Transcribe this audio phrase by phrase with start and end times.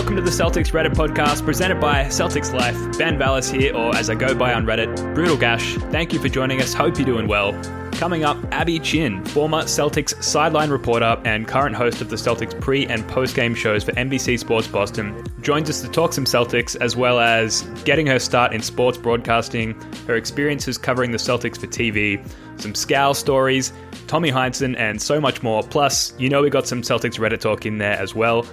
[0.00, 2.96] Welcome to the Celtics Reddit podcast presented by Celtics Life.
[2.96, 5.74] Ben Vallis here, or as I go by on Reddit, Brutal Gash.
[5.90, 6.72] Thank you for joining us.
[6.72, 7.52] Hope you're doing well.
[7.92, 12.86] Coming up, Abby Chin, former Celtics sideline reporter and current host of the Celtics pre
[12.86, 16.96] and post game shows for NBC Sports Boston, joins us to talk some Celtics as
[16.96, 22.26] well as getting her start in sports broadcasting, her experiences covering the Celtics for TV,
[22.58, 23.74] some Scal stories,
[24.06, 25.62] Tommy Heinsohn, and so much more.
[25.62, 28.46] Plus, you know we got some Celtics Reddit talk in there as well.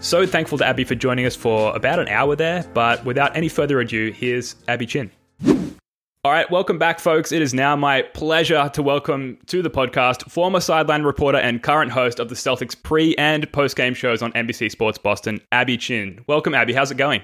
[0.00, 3.48] So thankful to Abby for joining us for about an hour there, but without any
[3.48, 5.10] further ado, here's Abby Chin.
[6.24, 7.32] All right, welcome back, folks.
[7.32, 11.90] It is now my pleasure to welcome to the podcast former sideline reporter and current
[11.90, 16.24] host of the Celtics pre and post game shows on NBC Sports Boston, Abby Chin.
[16.26, 16.72] Welcome, Abby.
[16.72, 17.22] How's it going?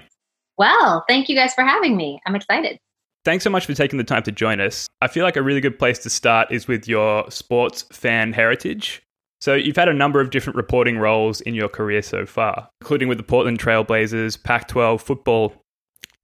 [0.57, 2.19] Well, thank you guys for having me.
[2.25, 2.77] I'm excited.
[3.23, 4.87] Thanks so much for taking the time to join us.
[5.01, 9.01] I feel like a really good place to start is with your sports fan heritage.
[9.41, 13.07] So, you've had a number of different reporting roles in your career so far, including
[13.07, 15.53] with the Portland Trailblazers, Pac 12, football,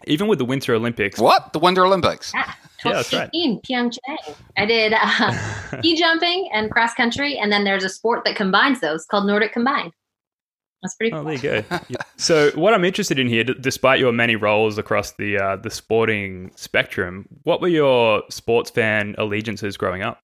[0.07, 1.19] even with the Winter Olympics.
[1.19, 1.53] What?
[1.53, 2.31] The Winter Olympics?
[2.33, 2.51] Yeah,
[2.85, 3.29] Yeah, that's right.
[3.33, 4.35] 2018, Pyeongchang.
[4.57, 8.79] I did uh, ski jumping and cross country, and then there's a sport that combines
[8.79, 9.91] those called Nordic Combined.
[10.81, 11.63] That's pretty Oh, there you go.
[12.17, 15.69] so, what I'm interested in here, d- despite your many roles across the uh, the
[15.69, 20.19] sporting spectrum, what were your sports fan allegiances growing up?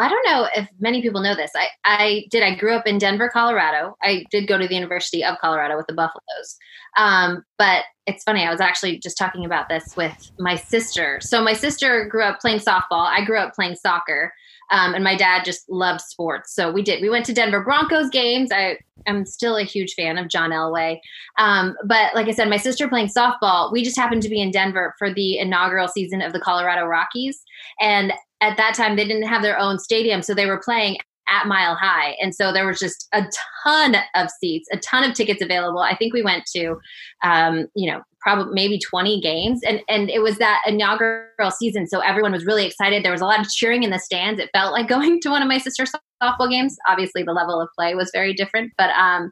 [0.00, 1.50] Well, I don't know if many people know this.
[1.54, 2.42] I, I did.
[2.42, 3.98] I grew up in Denver, Colorado.
[4.02, 6.56] I did go to the University of Colorado with the Buffaloes.
[6.96, 8.46] Um, but it's funny.
[8.46, 11.18] I was actually just talking about this with my sister.
[11.20, 13.06] So my sister grew up playing softball.
[13.06, 14.32] I grew up playing soccer.
[14.72, 16.54] Um, and my dad just loved sports.
[16.54, 17.02] So we did.
[17.02, 18.50] We went to Denver Broncos games.
[18.52, 20.98] I am still a huge fan of John Elway.
[21.36, 24.50] Um, but like I said, my sister playing softball, we just happened to be in
[24.50, 27.42] Denver for the inaugural season of the Colorado Rockies.
[27.80, 30.22] And at that time, they didn't have their own stadium.
[30.22, 30.96] So they were playing
[31.30, 32.16] at Mile High.
[32.20, 33.24] And so there was just a
[33.62, 35.80] ton of seats, a ton of tickets available.
[35.80, 36.76] I think we went to,
[37.22, 39.60] um, you know, probably maybe 20 games.
[39.66, 41.86] And, and it was that inaugural season.
[41.86, 43.04] So everyone was really excited.
[43.04, 44.40] There was a lot of cheering in the stands.
[44.40, 45.92] It felt like going to one of my sister's
[46.22, 46.76] softball games.
[46.88, 49.30] Obviously, the level of play was very different, but um,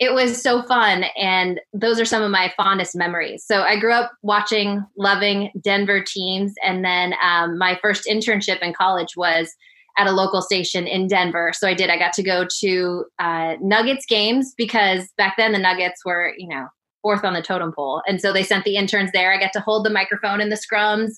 [0.00, 1.04] it was so fun.
[1.16, 3.44] And those are some of my fondest memories.
[3.46, 6.52] So I grew up watching, loving Denver teams.
[6.64, 9.54] And then um, my first internship in college was
[9.96, 11.52] at a local station in Denver.
[11.54, 11.90] So I did.
[11.90, 16.48] I got to go to uh, Nuggets games because back then the Nuggets were, you
[16.48, 16.66] know,
[17.04, 18.02] fourth on the totem pole.
[18.08, 19.30] And so they sent the interns there.
[19.30, 21.16] I got to hold the microphone in the scrums.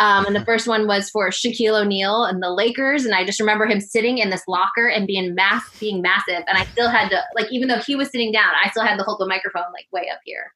[0.00, 3.04] Um, and the first one was for Shaquille O'Neal and the Lakers.
[3.04, 6.42] And I just remember him sitting in this locker and being mass, being massive.
[6.48, 8.96] And I still had to, like, even though he was sitting down, I still had
[8.96, 10.52] to hold the microphone like way up here.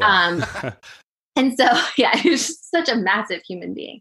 [0.00, 0.42] Um,
[1.36, 1.66] and so,
[1.98, 4.00] yeah, he was just such a massive human being.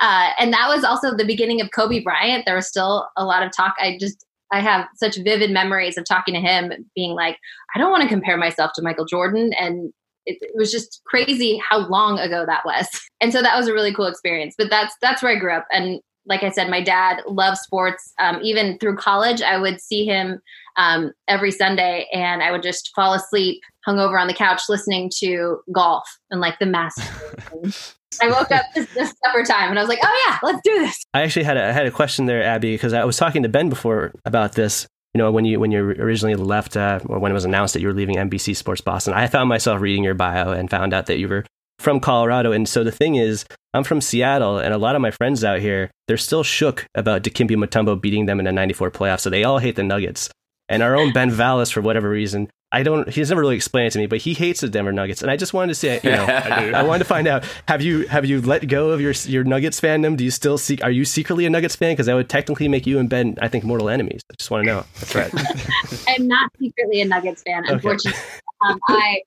[0.00, 2.44] Uh, and that was also the beginning of Kobe Bryant.
[2.44, 3.76] There was still a lot of talk.
[3.78, 7.38] I just, I have such vivid memories of talking to him, being like,
[7.74, 9.52] I don't want to compare myself to Michael Jordan.
[9.58, 9.92] And
[10.26, 12.88] it, it was just crazy how long ago that was.
[13.22, 14.54] And so that was a really cool experience.
[14.56, 15.66] But that's that's where I grew up.
[15.70, 18.14] And like I said, my dad loves sports.
[18.18, 20.40] Um, even through college, I would see him
[20.78, 25.10] um, every Sunday, and I would just fall asleep, hung over on the couch, listening
[25.18, 27.96] to golf and like the Masters.
[28.20, 28.88] I woke up this,
[29.24, 31.68] supper time, and I was like, "Oh yeah, let's do this." I actually had a,
[31.68, 34.86] I had a question there, Abby, because I was talking to Ben before about this.
[35.14, 37.80] You know, when you when you originally left, uh, or when it was announced that
[37.80, 41.06] you were leaving NBC Sports Boston, I found myself reading your bio and found out
[41.06, 41.44] that you were
[41.78, 42.52] from Colorado.
[42.52, 43.44] And so the thing is,
[43.74, 47.22] I'm from Seattle, and a lot of my friends out here, they're still shook about
[47.22, 49.20] Dikembe Mutombo beating them in a '94 playoff.
[49.20, 50.30] So they all hate the Nuggets.
[50.68, 53.08] And our own Ben Vallis, for whatever reason, I don't.
[53.08, 55.36] He's never really explained it to me, but he hates the Denver Nuggets, and I
[55.36, 58.24] just wanted to say, you know, I, I wanted to find out have you have
[58.24, 60.16] you let go of your your Nuggets fandom?
[60.16, 60.82] Do you still seek?
[60.84, 61.92] Are you secretly a Nuggets fan?
[61.92, 64.20] Because that would technically make you and Ben, I think, mortal enemies.
[64.30, 64.84] I just want to know.
[65.00, 66.04] That's right.
[66.08, 67.72] I'm not secretly a Nuggets fan, Okay.
[67.74, 68.20] unfortunately.
[68.68, 69.22] um, I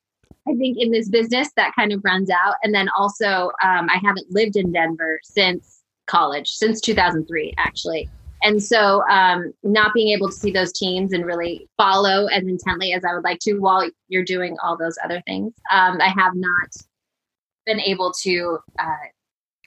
[0.48, 4.00] I think in this business that kind of runs out, and then also um, I
[4.04, 8.10] haven't lived in Denver since college, since 2003 actually.
[8.44, 12.94] And so, um, not being able to see those teams and really follow as intently
[12.94, 16.34] as I would like to while you're doing all those other things, um, I have
[16.36, 16.70] not
[17.66, 19.08] been able to uh,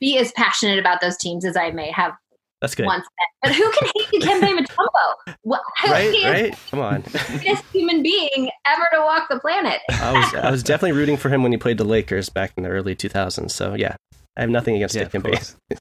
[0.01, 2.13] be as passionate about those teams as I may have
[2.61, 2.87] That's good.
[2.87, 3.07] once.
[3.43, 3.51] Been.
[3.51, 5.35] But who can hate Dikembe Mutombo?
[5.43, 6.59] What, who Right, right.
[6.71, 7.03] Come on.
[7.03, 9.81] the greatest human being ever to walk the planet.
[9.91, 12.63] I was I was definitely rooting for him when he played the Lakers back in
[12.65, 13.51] the early 2000s.
[13.51, 13.97] So yeah,
[14.37, 15.33] I have nothing against Yeah, of Dikembe.
[15.33, 15.57] course.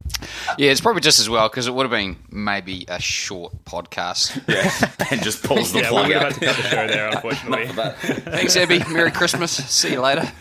[0.57, 4.41] Yeah, it's probably just as well because it would have been maybe a short podcast.
[4.47, 4.91] Yeah.
[5.11, 6.21] and just pulls the Yeah, plug we're out.
[6.21, 7.67] about to cut the show there, unfortunately.
[8.31, 8.79] Thanks, Abby.
[8.89, 9.51] Merry Christmas.
[9.51, 10.31] See you later.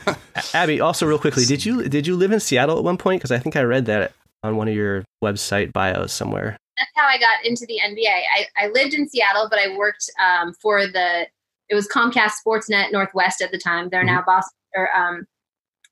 [0.53, 3.21] Abby, also real quickly, did you did you live in Seattle at one point?
[3.21, 4.13] Because I think I read that
[4.45, 6.57] on one of your website bios somewhere.
[6.77, 8.07] That's how I got into the NBA.
[8.09, 11.27] I, I lived in Seattle, but I worked um, for the
[11.69, 13.89] it was Comcast Sportsnet Northwest at the time.
[13.89, 15.25] They're now Boston or um,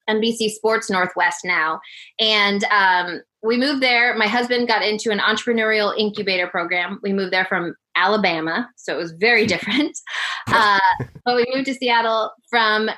[0.09, 1.81] NBC Sports Northwest now,
[2.19, 4.15] and um, we moved there.
[4.17, 7.01] My husband got into an entrepreneurial incubator program.
[7.03, 9.99] We moved there from Alabama, so it was very different.
[10.49, 10.79] Uh,
[11.25, 12.91] but we moved to Seattle from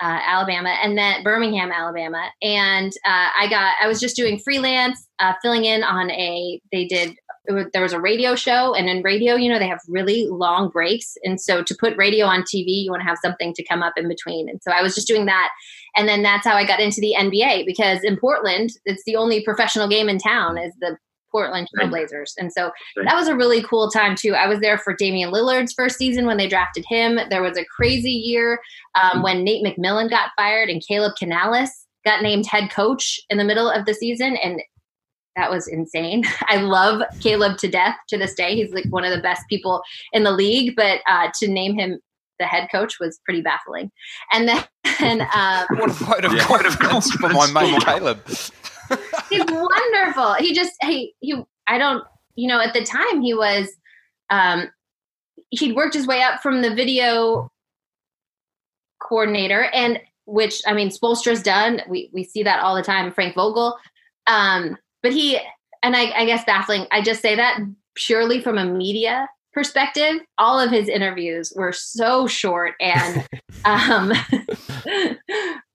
[0.00, 2.30] uh, Alabama and then Birmingham, Alabama.
[2.40, 6.86] And uh, I got, I was just doing freelance, uh, filling in on a, they
[6.86, 7.14] did,
[7.46, 8.74] it was, there was a radio show.
[8.74, 11.16] And in radio, you know, they have really long breaks.
[11.22, 13.92] And so to put radio on TV, you want to have something to come up
[13.96, 14.48] in between.
[14.48, 15.50] And so I was just doing that.
[15.96, 19.42] And then that's how I got into the NBA because in Portland, it's the only
[19.42, 20.96] professional game in town is the
[21.30, 22.32] Portland Trailblazers.
[22.38, 22.70] And so
[23.04, 24.34] that was a really cool time too.
[24.34, 27.18] I was there for Damian Lillard's first season when they drafted him.
[27.30, 28.60] There was a crazy year
[29.00, 31.70] um, when Nate McMillan got fired and Kaleb Canales
[32.04, 34.36] got named head coach in the middle of the season.
[34.36, 34.60] And
[35.36, 36.24] that was insane.
[36.48, 38.56] I love Caleb to death to this day.
[38.56, 39.82] He's like one of the best people
[40.12, 42.00] in the league, but uh, to name him
[42.40, 43.92] the head coach was pretty baffling.
[44.32, 48.26] And then um, What a vote of confidence for my mate Kaleb.
[49.28, 50.34] he's wonderful.
[50.34, 52.02] He just he he I don't
[52.34, 53.68] you know at the time he was
[54.30, 54.70] um
[55.50, 57.52] he'd worked his way up from the video
[59.00, 61.82] coordinator and which I mean Spoelstra's done.
[61.88, 63.12] We we see that all the time.
[63.12, 63.76] Frank Vogel,
[64.26, 65.38] um, but he
[65.82, 66.86] and I, I guess baffling.
[66.90, 67.58] I just say that
[67.94, 70.20] purely from a media perspective.
[70.38, 73.26] All of his interviews were so short and
[73.64, 74.12] um,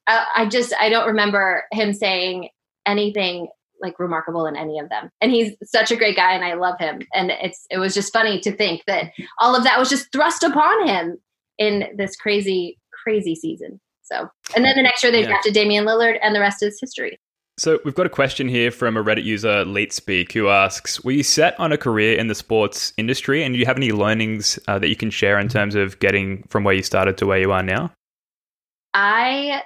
[0.07, 2.49] I, I just I don't remember him saying
[2.85, 3.47] anything
[3.81, 5.09] like remarkable in any of them.
[5.21, 7.01] And he's such a great guy and I love him.
[7.13, 10.43] And it's it was just funny to think that all of that was just thrust
[10.43, 11.17] upon him
[11.57, 13.79] in this crazy, crazy season.
[14.03, 15.27] So and then the next year they Yeah.
[15.27, 17.19] drafted Damian Lillard and the rest is history.
[17.57, 21.23] So we've got a question here from a Reddit user, LeetSpeak, who asks, "Were you
[21.23, 24.77] set on a career in the sports industry, and do you have any learnings uh,
[24.79, 27.51] that you can share in terms of getting from where you started to where you
[27.53, 27.91] are now?"
[28.93, 29.63] I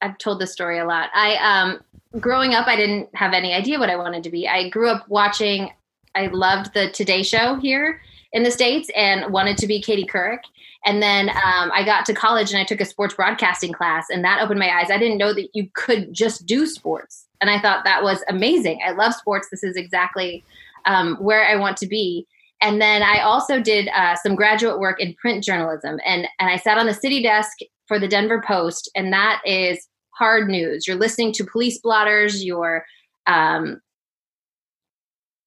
[0.00, 1.10] I've told this story a lot.
[1.14, 1.80] I um
[2.20, 4.48] growing up I didn't have any idea what I wanted to be.
[4.48, 5.72] I grew up watching
[6.16, 8.00] I loved the Today show here
[8.32, 10.40] in the states and wanted to be Katie Couric.
[10.84, 14.24] And then um, I got to college and I took a sports broadcasting class and
[14.24, 14.90] that opened my eyes.
[14.90, 17.26] I didn't know that you could just do sports.
[17.40, 18.80] And I thought that was amazing.
[18.86, 19.48] I love sports.
[19.50, 20.44] This is exactly
[20.86, 22.26] um, where I want to be.
[22.60, 26.56] And then I also did uh, some graduate work in print journalism, and and I
[26.56, 30.86] sat on the city desk for the Denver Post, and that is hard news.
[30.86, 32.42] You're listening to police blotters.
[32.42, 32.86] You're
[33.26, 33.80] um,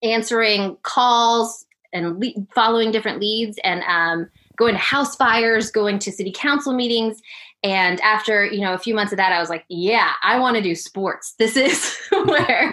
[0.03, 6.11] answering calls and le- following different leads, and um, going to house fires, going to
[6.11, 7.21] city council meetings.
[7.63, 10.57] And after you know a few months of that, I was like, "Yeah, I want
[10.57, 11.33] to do sports.
[11.39, 12.71] This is where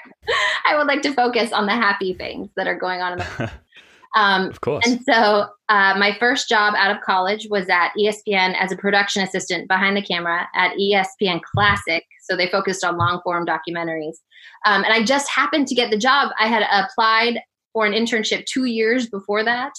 [0.66, 3.50] I would like to focus on the happy things that are going on in the
[4.16, 4.86] um, Of course.
[4.86, 9.22] and so uh, my first job out of college was at ESPN as a production
[9.22, 12.04] assistant behind the camera at ESPN Classic.
[12.22, 14.16] So they focused on long form documentaries.
[14.66, 16.30] Um, and I just happened to get the job.
[16.38, 17.40] I had applied
[17.72, 19.72] for an internship two years before that,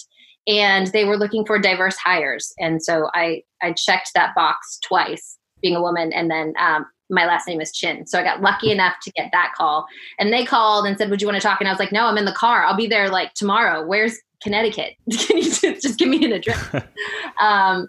[0.47, 2.53] and they were looking for diverse hires.
[2.59, 7.25] And so I, I checked that box twice, being a woman, and then um, my
[7.25, 8.05] last name is Chin.
[8.07, 9.85] So I got lucky enough to get that call.
[10.19, 11.59] And they called and said, Would you want to talk?
[11.59, 12.63] And I was like, No, I'm in the car.
[12.63, 13.85] I'll be there like tomorrow.
[13.85, 14.93] Where's Connecticut?
[15.11, 16.63] Can you just, just give me an address?
[17.39, 17.87] um,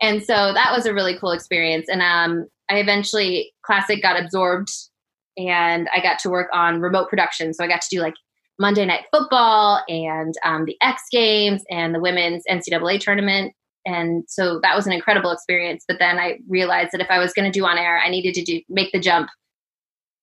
[0.00, 1.88] and so that was a really cool experience.
[1.88, 4.70] And um, I eventually, Classic got absorbed
[5.36, 7.54] and I got to work on remote production.
[7.54, 8.14] So I got to do like
[8.58, 13.54] Monday Night Football and um, the X Games and the women's NCAA tournament.
[13.86, 15.84] And so that was an incredible experience.
[15.86, 18.34] But then I realized that if I was going to do on air, I needed
[18.34, 19.30] to do, make the jump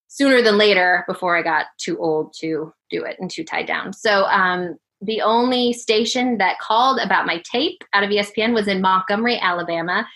[0.08, 3.94] sooner than later before I got too old to do it and too tied down.
[3.94, 8.82] So um, the only station that called about my tape out of ESPN was in
[8.82, 10.08] Montgomery, Alabama,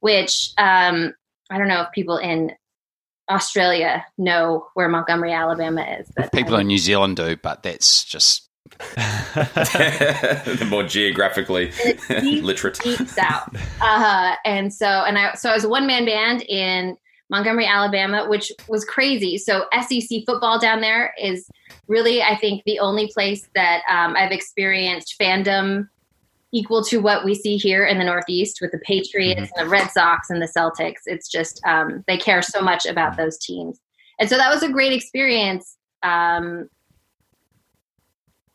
[0.00, 1.14] which um,
[1.50, 2.52] I don't know if people in
[3.30, 6.10] Australia know where Montgomery, Alabama is.
[6.16, 8.48] But People in New Zealand do, but that's just
[8.94, 11.70] the more geographically
[12.08, 12.08] deep,
[12.44, 12.78] literate.
[12.80, 13.54] deep south.
[13.80, 16.96] Uh, and so, and I, so I was a one man band in
[17.30, 19.38] Montgomery, Alabama, which was crazy.
[19.38, 21.48] So SEC football down there is
[21.88, 25.88] really, I think, the only place that um, I've experienced fandom
[26.54, 29.58] equal to what we see here in the Northeast with the Patriots mm-hmm.
[29.58, 31.02] and the Red Sox and the Celtics.
[31.06, 33.80] It's just um, they care so much about those teams,
[34.18, 35.76] and so that was a great experience.
[36.02, 36.68] Um,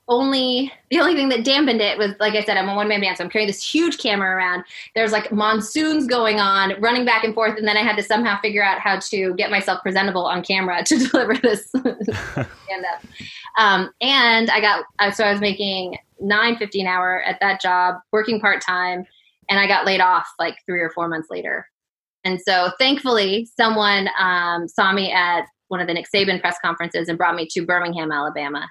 [0.09, 2.99] only the only thing that dampened it was like I said, I'm a one man
[2.99, 4.63] band, so I'm carrying this huge camera around.
[4.95, 8.39] There's like monsoons going on, running back and forth, and then I had to somehow
[8.41, 13.05] figure out how to get myself presentable on camera to deliver this stand up.
[13.57, 17.95] Um, and I got so I was making nine fifty an hour at that job,
[18.11, 19.05] working part time,
[19.49, 21.67] and I got laid off like three or four months later.
[22.23, 27.07] And so thankfully, someone um, saw me at one of the Nick Saban press conferences
[27.07, 28.67] and brought me to Birmingham, Alabama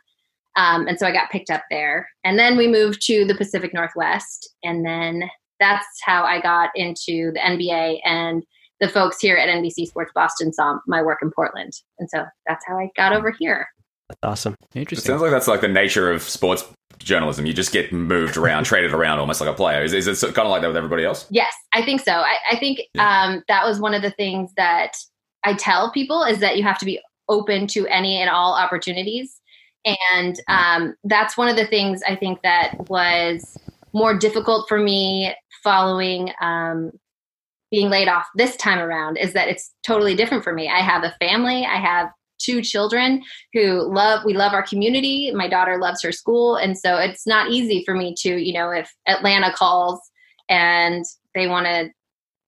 [0.58, 2.08] um, and so I got picked up there.
[2.24, 4.52] And then we moved to the Pacific Northwest.
[4.64, 8.00] And then that's how I got into the NBA.
[8.04, 8.42] And
[8.80, 11.72] the folks here at NBC Sports Boston saw my work in Portland.
[12.00, 13.68] And so that's how I got over here.
[14.08, 14.54] That's awesome.
[14.74, 15.04] Interesting.
[15.04, 16.64] It sounds like that's like the nature of sports
[16.98, 17.46] journalism.
[17.46, 19.82] You just get moved around, traded around almost like a player.
[19.82, 21.26] Is, is it kind of like that with everybody else?
[21.30, 22.12] Yes, I think so.
[22.12, 23.24] I, I think yeah.
[23.24, 24.96] um, that was one of the things that
[25.44, 29.38] I tell people is that you have to be open to any and all opportunities
[29.84, 33.56] and um, that's one of the things I think that was
[33.92, 36.92] more difficult for me following um,
[37.70, 40.68] being laid off this time around is that it's totally different for me.
[40.68, 42.08] I have a family, I have
[42.38, 45.30] two children who love we love our community.
[45.32, 46.56] My daughter loves her school.
[46.56, 50.00] And so it's not easy for me to you know if atlanta calls
[50.48, 51.04] and
[51.34, 51.90] they want to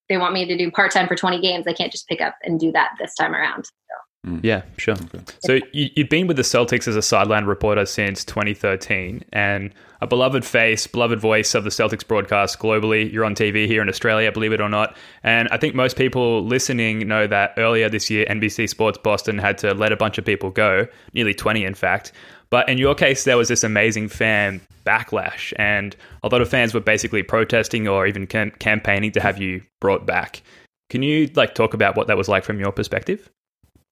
[0.08, 2.58] they want me to do part-time for 20 games i can't just pick up and
[2.58, 3.64] do that this time around.
[3.64, 3.94] So
[4.26, 4.40] Mm.
[4.42, 4.94] Yeah, sure.
[4.94, 5.20] Okay.
[5.40, 9.72] So you, have been with the Celtics as a sideline reporter since 2013, and
[10.02, 13.10] a beloved face, beloved voice of the Celtics broadcast globally.
[13.10, 14.94] You're on TV here in Australia, believe it or not.
[15.22, 19.56] And I think most people listening know that earlier this year, NBC Sports Boston had
[19.58, 22.12] to let a bunch of people go, nearly 20, in fact.
[22.50, 26.74] But in your case, there was this amazing fan backlash, and a lot of fans
[26.74, 30.42] were basically protesting or even cam- campaigning to have you brought back.
[30.90, 33.30] Can you like talk about what that was like from your perspective?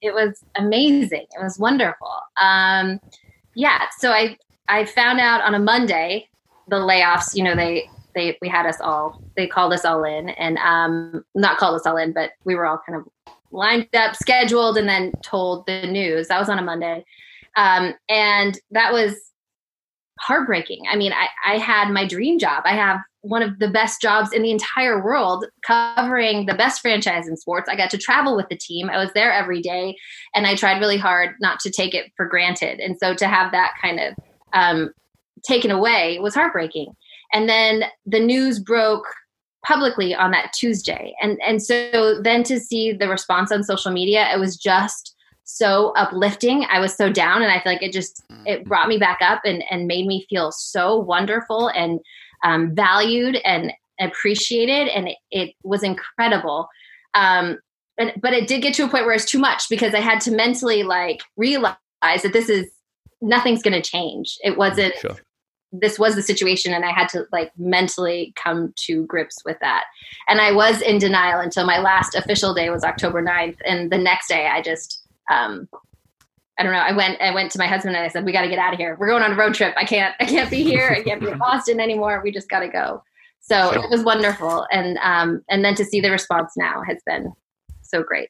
[0.01, 1.27] It was amazing.
[1.31, 2.13] It was wonderful.
[2.41, 3.01] Um,
[3.55, 3.87] yeah.
[3.99, 4.37] So I
[4.69, 6.29] I found out on a Monday
[6.69, 7.35] the layoffs.
[7.35, 11.25] You know they they we had us all they called us all in and um
[11.35, 14.89] not called us all in, but we were all kind of lined up, scheduled, and
[14.89, 16.29] then told the news.
[16.29, 17.05] That was on a Monday,
[17.57, 19.15] um, and that was
[20.21, 20.83] heartbreaking.
[20.91, 22.63] I mean, I, I had my dream job.
[22.67, 27.27] I have one of the best jobs in the entire world covering the best franchise
[27.27, 27.69] in sports.
[27.69, 28.89] I got to travel with the team.
[28.89, 29.97] I was there every day
[30.35, 32.81] and I tried really hard not to take it for granted.
[32.81, 34.15] And so to have that kind of
[34.53, 34.93] um,
[35.45, 36.95] taken away was heartbreaking.
[37.33, 39.07] And then the news broke
[39.67, 41.15] publicly on that Tuesday.
[41.21, 45.93] And and so then to see the response on social media, it was just so
[45.97, 46.67] uplifting.
[46.71, 49.43] I was so down and I feel like it just it brought me back up
[49.45, 52.01] and and made me feel so wonderful and
[52.45, 56.69] um, valued and appreciated and it, it was incredible.
[57.15, 57.59] Um,
[57.99, 60.21] and, but it did get to a point where it's too much because I had
[60.23, 61.77] to mentally like realize
[62.23, 62.71] that this is
[63.21, 64.39] nothing's going to change.
[64.45, 65.17] It wasn't sure.
[65.73, 69.85] this was the situation and I had to like mentally come to grips with that.
[70.29, 73.99] And I was in denial until my last official day was October 9th and the
[73.99, 75.69] next day I just um,
[76.59, 76.79] I don't know.
[76.79, 77.21] I went.
[77.21, 78.97] I went to my husband and I said, "We got to get out of here.
[78.99, 79.75] We're going on a road trip.
[79.77, 80.15] I can't.
[80.19, 80.89] I can't be here.
[80.91, 82.21] I can't be in Boston anymore.
[82.23, 83.03] We just got to go."
[83.41, 83.85] So sure.
[83.85, 87.33] it was wonderful, and um, and then to see the response now has been
[87.83, 88.29] so great.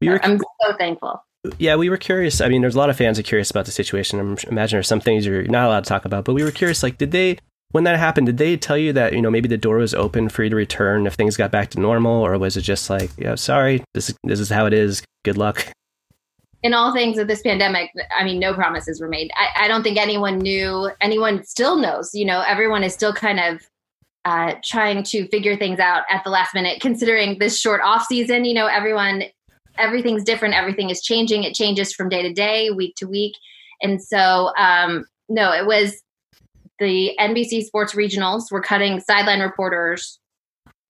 [0.00, 1.24] We were, I'm so thankful.
[1.58, 2.40] Yeah, we were curious.
[2.40, 4.20] I mean, there's a lot of fans are curious about the situation.
[4.20, 6.82] I imagine there's some things you're not allowed to talk about, but we were curious.
[6.82, 7.38] Like, did they
[7.70, 10.28] when that happened, did they tell you that you know maybe the door was open
[10.28, 13.10] for you to return if things got back to normal, or was it just like,
[13.16, 15.02] yeah, sorry, this this is how it is.
[15.24, 15.66] Good luck
[16.62, 19.30] in all things of this pandemic, I mean, no promises were made.
[19.34, 23.40] I, I, don't think anyone knew, anyone still knows, you know, everyone is still kind
[23.40, 23.62] of
[24.24, 28.44] uh, trying to figure things out at the last minute, considering this short off season,
[28.44, 29.24] you know, everyone,
[29.76, 30.54] everything's different.
[30.54, 31.42] Everything is changing.
[31.42, 33.34] It changes from day to day, week to week.
[33.82, 36.00] And so, um, no, it was
[36.78, 40.20] the NBC sports regionals were cutting sideline reporters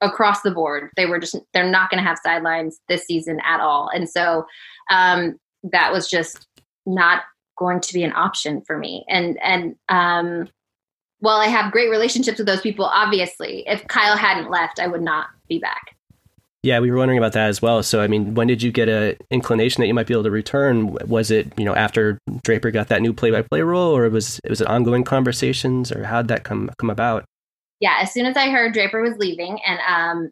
[0.03, 0.91] across the board.
[0.97, 3.89] They were just, they're not going to have sidelines this season at all.
[3.95, 4.45] And so,
[4.91, 6.47] um, that was just
[6.87, 7.23] not
[7.59, 9.05] going to be an option for me.
[9.09, 10.49] And and um,
[11.21, 15.03] while I have great relationships with those people, obviously, if Kyle hadn't left, I would
[15.03, 15.97] not be back.
[16.65, 17.83] Yeah, we were wondering about that as well.
[17.83, 20.31] So, I mean, when did you get a inclination that you might be able to
[20.31, 20.93] return?
[21.09, 24.61] Was it, you know, after Draper got that new play-by-play role, or was it was
[24.61, 27.25] it ongoing conversations, or how'd that come come about?
[27.81, 30.31] Yeah, as soon as I heard Draper was leaving, and um,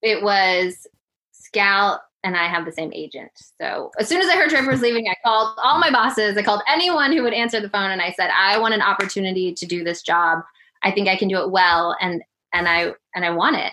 [0.00, 0.86] it was
[1.34, 3.32] Scal and I have the same agent.
[3.60, 6.36] So as soon as I heard Draper was leaving, I called all my bosses.
[6.36, 9.52] I called anyone who would answer the phone, and I said, "I want an opportunity
[9.54, 10.40] to do this job.
[10.82, 13.72] I think I can do it well, and and I and I want it."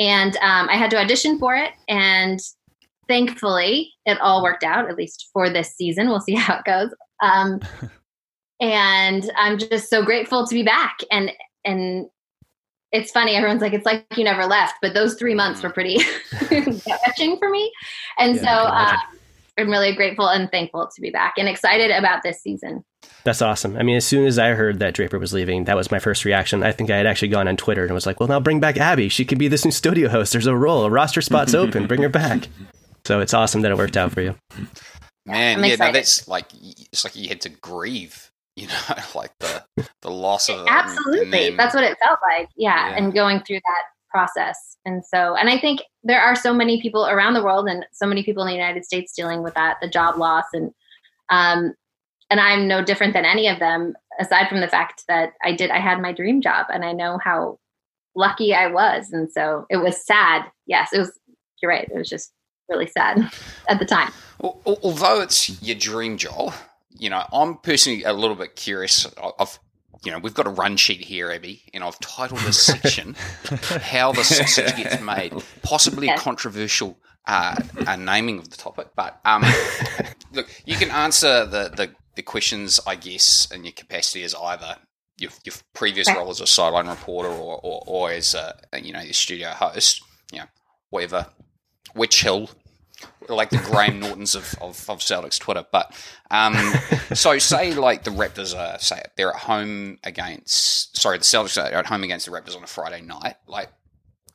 [0.00, 1.72] And um, I had to audition for it.
[1.88, 2.40] And
[3.06, 6.08] thankfully, it all worked out, at least for this season.
[6.08, 6.90] We'll see how it goes.
[7.22, 7.60] Um,
[8.60, 10.98] and I'm just so grateful to be back.
[11.12, 11.30] And,
[11.64, 12.06] and,
[12.92, 13.34] it's funny.
[13.34, 15.98] Everyone's like, it's like you never left, but those three months were pretty
[17.04, 17.72] touching for me.
[18.18, 18.96] And yeah, so uh,
[19.58, 22.84] I'm really grateful and thankful to be back and excited about this season.
[23.24, 23.76] That's awesome.
[23.76, 26.24] I mean, as soon as I heard that Draper was leaving, that was my first
[26.24, 26.62] reaction.
[26.62, 28.76] I think I had actually gone on Twitter and was like, well, now bring back
[28.76, 29.08] Abby.
[29.08, 30.32] She can be this new studio host.
[30.32, 31.86] There's a role, a roster spot's open.
[31.86, 32.48] Bring her back.
[33.04, 34.34] So it's awesome that it worked out for you.
[35.26, 36.46] Man, yeah, no, that's like,
[36.92, 39.64] it's like you had to grieve, you know, like the,
[40.02, 41.30] the loss of Absolutely.
[41.30, 42.48] Then, that's what it felt like.
[42.56, 42.96] Yeah, yeah.
[42.96, 44.76] And going through that process.
[44.84, 48.06] And so, and I think there are so many people around the world and so
[48.06, 50.72] many people in the United States dealing with that, the job loss and,
[51.30, 51.74] um,
[52.28, 55.70] and I'm no different than any of them, aside from the fact that I did,
[55.70, 57.58] I had my dream job and I know how
[58.14, 59.10] lucky I was.
[59.10, 60.44] And so it was sad.
[60.66, 61.18] Yes, it was,
[61.60, 61.88] you're right.
[61.88, 62.32] It was just
[62.68, 63.30] really sad
[63.68, 64.12] at the time.
[64.40, 66.54] Although it's your dream job,
[66.98, 69.06] you know, I'm personally a little bit curious.
[69.38, 69.58] I've,
[70.04, 73.14] you know, we've got a run sheet here, Abby, and I've titled this section
[73.82, 76.20] "How the Sausage Gets Made." Possibly yes.
[76.20, 77.56] a controversial uh,
[77.86, 79.44] uh, naming of the topic, but um,
[80.32, 84.76] look, you can answer the, the the questions, I guess, in your capacity as either
[85.18, 89.00] your, your previous role as a sideline reporter or, or, or as a you know
[89.00, 90.46] your studio host, you know,
[90.88, 91.26] whatever,
[91.94, 92.50] which hill,
[93.34, 95.64] like the Graham Nortons of, of, of Celtics Twitter.
[95.70, 95.94] But
[96.30, 96.54] um,
[97.14, 101.74] so say like the Raptors are say they're at home against sorry the Celtics are
[101.74, 103.68] at home against the Raptors on a Friday night, like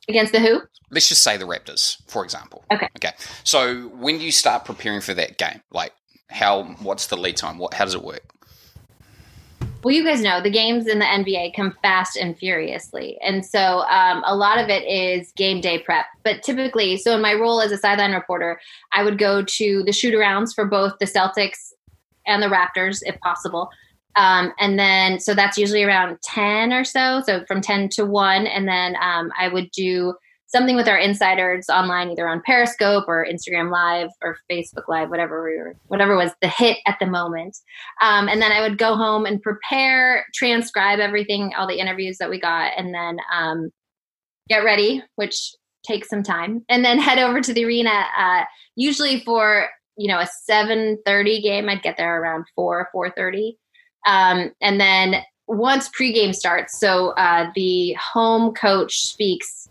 [0.08, 0.62] against the who?
[0.90, 2.64] Let's just say the Raptors, for example.
[2.72, 2.88] Okay.
[2.96, 3.12] Okay.
[3.44, 5.62] So when do you start preparing for that game?
[5.70, 5.92] Like
[6.28, 7.58] how what's the lead time?
[7.58, 8.22] What how does it work?
[9.86, 13.18] Well, you guys know the games in the NBA come fast and furiously.
[13.22, 16.06] And so um, a lot of it is game day prep.
[16.24, 18.58] But typically, so in my role as a sideline reporter,
[18.92, 21.70] I would go to the shoot arounds for both the Celtics
[22.26, 23.70] and the Raptors, if possible.
[24.16, 27.22] Um, and then, so that's usually around 10 or so.
[27.24, 28.44] So from 10 to 1.
[28.44, 30.14] And then um, I would do
[30.56, 35.44] something with our insiders online, either on Periscope or Instagram Live or Facebook Live, whatever
[35.44, 37.58] we were, whatever was the hit at the moment.
[38.00, 42.30] Um, and then I would go home and prepare, transcribe everything, all the interviews that
[42.30, 43.68] we got, and then um,
[44.48, 45.52] get ready, which
[45.86, 48.06] takes some time, and then head over to the arena.
[48.16, 48.44] Uh,
[48.76, 53.58] usually for you know a seven thirty game, I'd get there around four four thirty,
[54.06, 55.16] um, and then
[55.48, 59.68] once pregame starts, so uh, the home coach speaks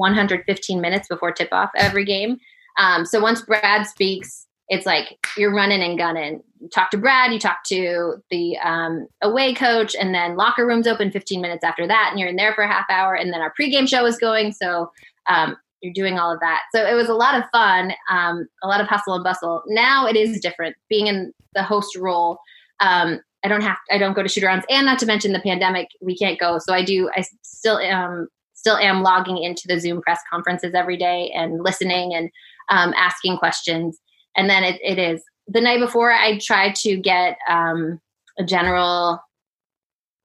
[0.00, 2.38] 115 minutes before tip off every game.
[2.78, 6.42] Um, so once Brad speaks, it's like you're running and gunning.
[6.60, 10.86] You talk to Brad, you talk to the um, away coach, and then locker rooms
[10.86, 13.40] open 15 minutes after that, and you're in there for a half hour, and then
[13.40, 14.52] our pregame show is going.
[14.52, 14.90] So
[15.28, 16.62] um, you're doing all of that.
[16.74, 19.62] So it was a lot of fun, um, a lot of hustle and bustle.
[19.66, 22.38] Now it is different being in the host role.
[22.78, 25.40] Um, I don't have, I don't go to shoot arounds, and not to mention the
[25.40, 26.58] pandemic, we can't go.
[26.58, 28.28] So I do, I still um,
[28.60, 32.30] still am logging into the Zoom press conferences every day and listening and
[32.68, 33.98] um, asking questions.
[34.36, 37.98] And then it, it is the night before I try to get um,
[38.38, 39.18] a general,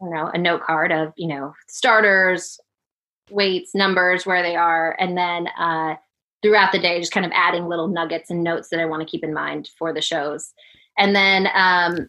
[0.01, 2.59] you know, a note card of, you know, starters,
[3.31, 4.97] weights, numbers, where they are.
[4.99, 5.95] And then uh,
[6.43, 9.09] throughout the day, just kind of adding little nuggets and notes that I want to
[9.09, 10.53] keep in mind for the shows.
[10.97, 12.05] And then um,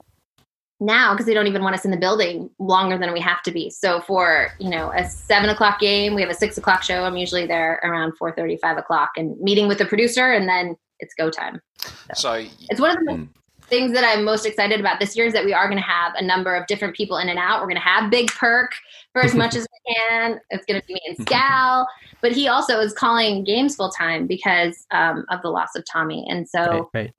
[0.81, 3.51] now because they don't even want us in the building longer than we have to
[3.51, 3.71] be.
[3.71, 7.05] So for you know a seven o'clock game, we have a six o'clock show.
[7.05, 11.15] I'm usually there around 4:30, 5 o'clock, and meeting with the producer, and then it's
[11.15, 11.61] go time.
[11.79, 13.29] So, so it's one of the mm.
[13.62, 16.12] things that I'm most excited about this year is that we are going to have
[16.17, 17.61] a number of different people in and out.
[17.61, 18.73] We're going to have Big Perk
[19.12, 20.41] for as much as we can.
[20.51, 21.87] It's going to be me and Scal,
[22.21, 26.27] but he also is calling games full time because um, of the loss of Tommy,
[26.29, 26.61] and so.
[26.61, 27.12] Right, right.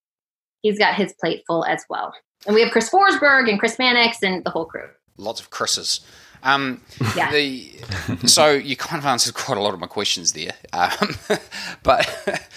[0.64, 2.12] He's got his plate full as well.
[2.46, 4.88] And we have Chris Forsberg and Chris Mannix and the whole crew.
[5.18, 6.02] Lots of Chris's.
[6.44, 6.82] Um,
[7.16, 7.32] yeah.
[7.32, 7.72] The,
[8.26, 11.16] so you kind of answered quite a lot of my questions there, um,
[11.84, 12.08] but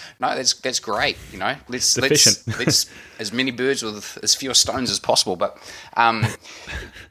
[0.19, 1.17] no, that's that's great.
[1.31, 2.89] You know, let's let's, let's
[3.19, 5.35] as many birds with as few stones as possible.
[5.35, 5.57] But
[5.97, 6.25] um,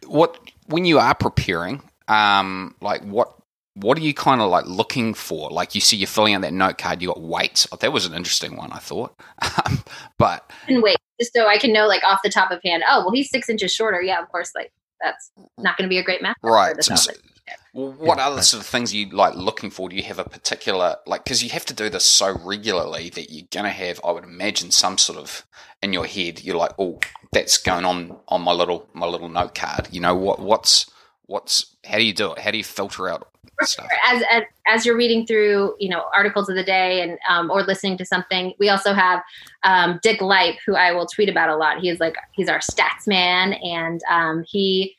[0.07, 3.35] what when you are preparing, um, like what
[3.75, 5.51] what are you kind of like looking for?
[5.51, 7.03] Like you see, you're filling out that note card.
[7.03, 7.67] You got weights.
[7.73, 9.19] Oh, that was an interesting one, I thought.
[9.67, 9.83] Um,
[10.19, 12.83] but and wait, just so I can know, like off the top of hand.
[12.89, 14.03] Oh, well, he's six inches shorter.
[14.03, 14.53] Yeah, of course.
[14.55, 16.37] Like that's not going to be a great match.
[16.43, 16.83] right.
[16.83, 17.13] So, so,
[17.73, 19.89] well, what yeah, other sort of things are you like looking for?
[19.89, 23.31] Do you have a particular like because you have to do this so regularly that
[23.31, 25.47] you're going to have, I would imagine, some sort of
[25.83, 26.43] in your head.
[26.43, 26.99] You're like, oh,
[27.33, 29.89] that's going on on my little my little note card.
[29.93, 30.41] You know what?
[30.41, 30.91] What's
[31.27, 32.41] what's how do you do it?
[32.41, 33.30] How do you filter out
[33.63, 33.89] stuff?
[34.07, 37.63] As, as as you're reading through, you know, articles of the day and um, or
[37.63, 39.23] listening to something, we also have
[39.63, 41.79] um, Dick Lipe, who I will tweet about a lot.
[41.81, 44.97] He is like he's our stats man, and um, he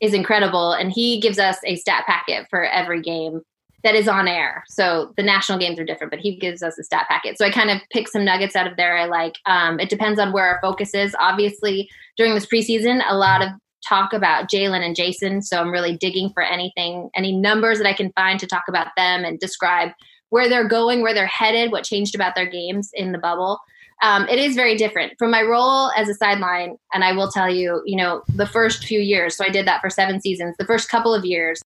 [0.00, 3.42] is incredible, and he gives us a stat packet for every game
[3.82, 4.62] that is on air.
[4.68, 7.38] So the national games are different, but he gives us a stat packet.
[7.38, 8.96] So I kind of pick some nuggets out of there.
[8.96, 9.36] I like.
[9.46, 11.16] Um, it depends on where our focus is.
[11.18, 13.48] Obviously, during this preseason, a lot of
[13.86, 15.42] talk about Jalen and Jayson.
[15.42, 18.88] So I'm really digging for anything, any numbers that I can find to talk about
[18.96, 19.90] them and describe
[20.30, 23.58] where they're going, where they're headed, what changed about their games in the bubble.
[24.02, 26.76] Um, it is very different from my role as a sideline.
[26.94, 29.80] And I will tell you, you know, the first few years, so I did that
[29.80, 31.60] for seven seasons, the first couple of years,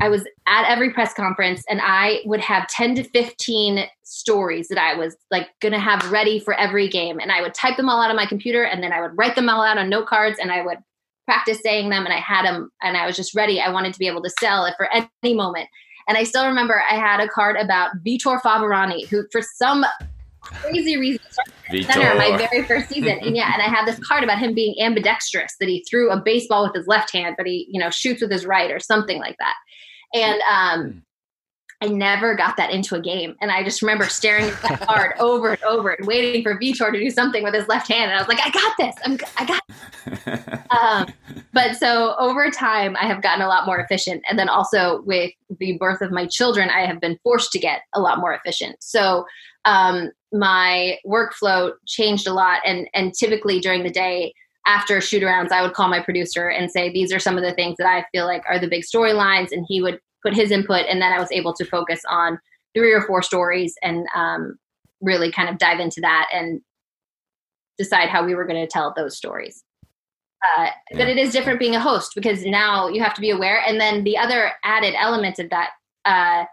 [0.00, 4.78] I was at every press conference and I would have 10 to 15 stories that
[4.78, 7.18] I was like going to have ready for every game.
[7.20, 9.36] And I would type them all out on my computer and then I would write
[9.36, 10.78] them all out on note cards and I would
[11.30, 13.60] practice saying them and I had them and I was just ready.
[13.60, 15.68] I wanted to be able to sell it for any moment.
[16.08, 19.84] And I still remember I had a card about Vitor Faverani, who for some
[20.40, 21.20] crazy reason
[21.84, 23.20] center my very first season.
[23.22, 26.20] and yeah, and I had this card about him being ambidextrous, that he threw a
[26.20, 29.20] baseball with his left hand, but he, you know, shoots with his right or something
[29.20, 29.54] like that.
[30.12, 31.02] And um
[31.82, 33.36] I never got that into a game.
[33.40, 36.92] And I just remember staring at that card over and over and waiting for Vitor
[36.92, 38.10] to do something with his left hand.
[38.10, 38.94] And I was like, I got this.
[39.04, 41.14] I'm, I got um,
[41.52, 44.22] but so over time, I have gotten a lot more efficient.
[44.28, 47.80] And then also with the birth of my children, I have been forced to get
[47.94, 48.76] a lot more efficient.
[48.80, 49.24] So
[49.64, 52.60] um, my workflow changed a lot.
[52.66, 54.34] And, and typically during the day,
[54.66, 57.54] after shoot arounds, I would call my producer and say, These are some of the
[57.54, 59.52] things that I feel like are the big storylines.
[59.52, 62.38] And he would put his input, and then I was able to focus on
[62.74, 64.58] three or four stories and um,
[65.00, 66.60] really kind of dive into that and
[67.78, 69.64] decide how we were going to tell those stories.
[70.42, 70.98] Uh, yeah.
[70.98, 73.62] But it is different being a host because now you have to be aware.
[73.66, 75.70] And then the other added element of that,
[76.04, 76.44] uh,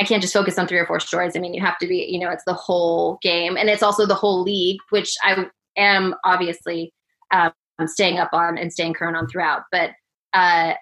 [0.00, 1.36] I can't just focus on three or four stories.
[1.36, 4.06] I mean, you have to be, you know, it's the whole game and it's also
[4.06, 5.44] the whole league, which I
[5.76, 6.92] am obviously
[7.32, 7.52] um,
[7.86, 9.62] staying up on and staying current on throughout.
[9.70, 9.90] But
[10.32, 10.74] uh,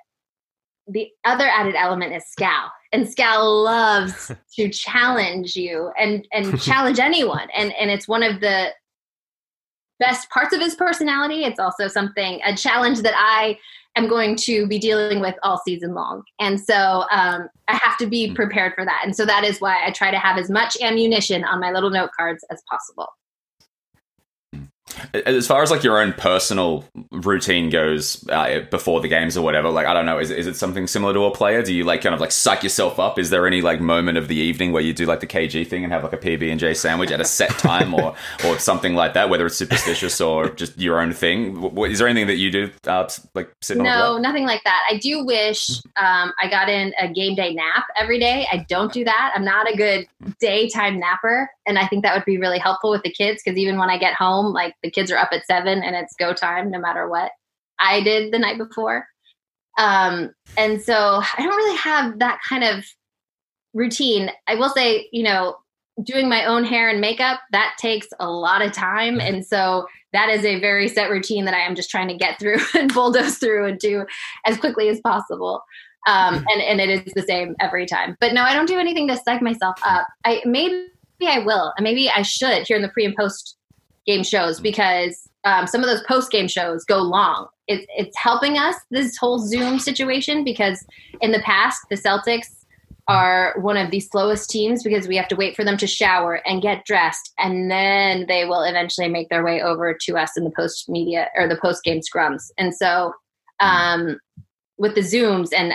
[0.89, 2.69] the other added element is Scal.
[2.93, 7.49] And Scal loves to challenge you and and challenge anyone.
[7.55, 8.69] And and it's one of the
[9.99, 11.45] best parts of his personality.
[11.45, 13.59] It's also something a challenge that I
[13.97, 16.23] am going to be dealing with all season long.
[16.39, 18.35] And so um, I have to be hmm.
[18.35, 19.03] prepared for that.
[19.05, 21.91] And so that is why I try to have as much ammunition on my little
[21.91, 23.09] note cards as possible.
[25.27, 29.71] As far as like your own personal routine goes uh, before the games or whatever,
[29.71, 31.63] like I don't know, is, is it something similar to a player?
[31.63, 33.19] Do you like kind of like psych yourself up?
[33.19, 35.85] Is there any like moment of the evening where you do like the KG thing
[35.85, 38.95] and have like a PB and J sandwich at a set time or or something
[38.95, 39.31] like that?
[39.31, 43.09] Whether it's superstitious or just your own thing, is there anything that you do uh,
[43.35, 43.83] like sitting?
[43.83, 44.83] No, nothing like that.
[44.91, 48.47] I do wish um, I got in a game day nap every day.
[48.51, 49.33] I don't do that.
[49.35, 50.07] I'm not a good
[50.41, 53.79] daytime napper, and I think that would be really helpful with the kids because even
[53.79, 56.71] when I get home, like the kids are up at seven and it's go time
[56.71, 57.33] no matter what.
[57.79, 59.07] I did the night before.
[59.79, 62.85] Um, and so I don't really have that kind of
[63.75, 64.31] routine.
[64.47, 65.57] I will say, you know,
[66.03, 69.21] doing my own hair and makeup, that takes a lot of time.
[69.21, 72.39] And so that is a very set routine that I am just trying to get
[72.39, 74.05] through and bulldoze through and do
[74.47, 75.63] as quickly as possible.
[76.07, 78.17] Um, and, and it is the same every time.
[78.21, 80.07] But no, I don't do anything to psych myself up.
[80.25, 80.87] I maybe
[81.23, 83.58] I will, and maybe I should here in the pre and post
[84.09, 87.47] game shows because um, some of those post game shows go long.
[87.69, 90.85] It's it's helping us this whole Zoom situation because
[91.21, 92.47] in the past the Celtics
[93.07, 96.41] are one of the slowest teams because we have to wait for them to shower
[96.47, 100.45] and get dressed and then they will eventually make their way over to us in
[100.45, 102.51] the post media or the post game scrums.
[102.59, 103.13] And so
[103.61, 104.19] um,
[104.77, 105.73] with the Zooms and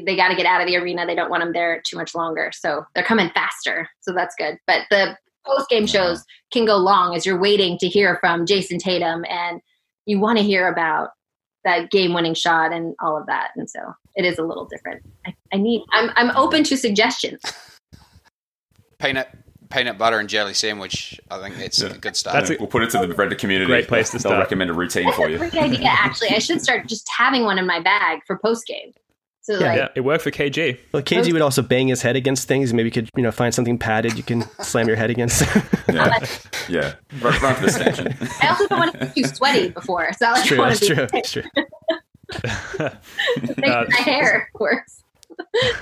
[0.00, 1.06] they got to get out of the arena.
[1.06, 2.50] They don't want them there too much longer.
[2.54, 3.88] So they're coming faster.
[4.00, 4.56] So that's good.
[4.66, 8.78] But the post game shows can go long as you're waiting to hear from Jayson
[8.78, 9.60] Tatum and
[10.06, 11.10] you want to hear about
[11.64, 13.50] that game winning shot and all of that.
[13.56, 13.80] And so
[14.16, 15.02] it is a little different.
[15.26, 17.40] I, I need, I'm, I'm open to suggestions.
[18.98, 19.28] Peanut,
[19.70, 21.20] peanut butter and jelly sandwich.
[21.30, 21.96] I think it's yeah.
[21.96, 22.34] good stuff.
[22.34, 23.68] That's a, we'll put it to the Reddit community.
[23.68, 24.32] Great place to start.
[24.32, 25.38] They'll recommend a routine that's for a you.
[25.38, 26.30] Great idea, actually.
[26.30, 28.92] I should start just having one in my bag for post game.
[29.42, 30.78] So Yeah, like, Yeah, it worked for KG.
[30.92, 32.72] Well, KG would also bang his head against things.
[32.72, 35.42] Maybe you could, you know, find something padded you can slam your head against.
[35.92, 36.18] Yeah,
[36.68, 36.94] yeah.
[37.20, 38.16] Run, run for the station.
[38.40, 40.12] I also don't want to get too sweaty before.
[40.14, 40.58] So I It's true.
[40.58, 41.06] want That's to true.
[41.06, 41.42] be That's true.
[42.32, 45.02] Thanks uh, for my hair, of course.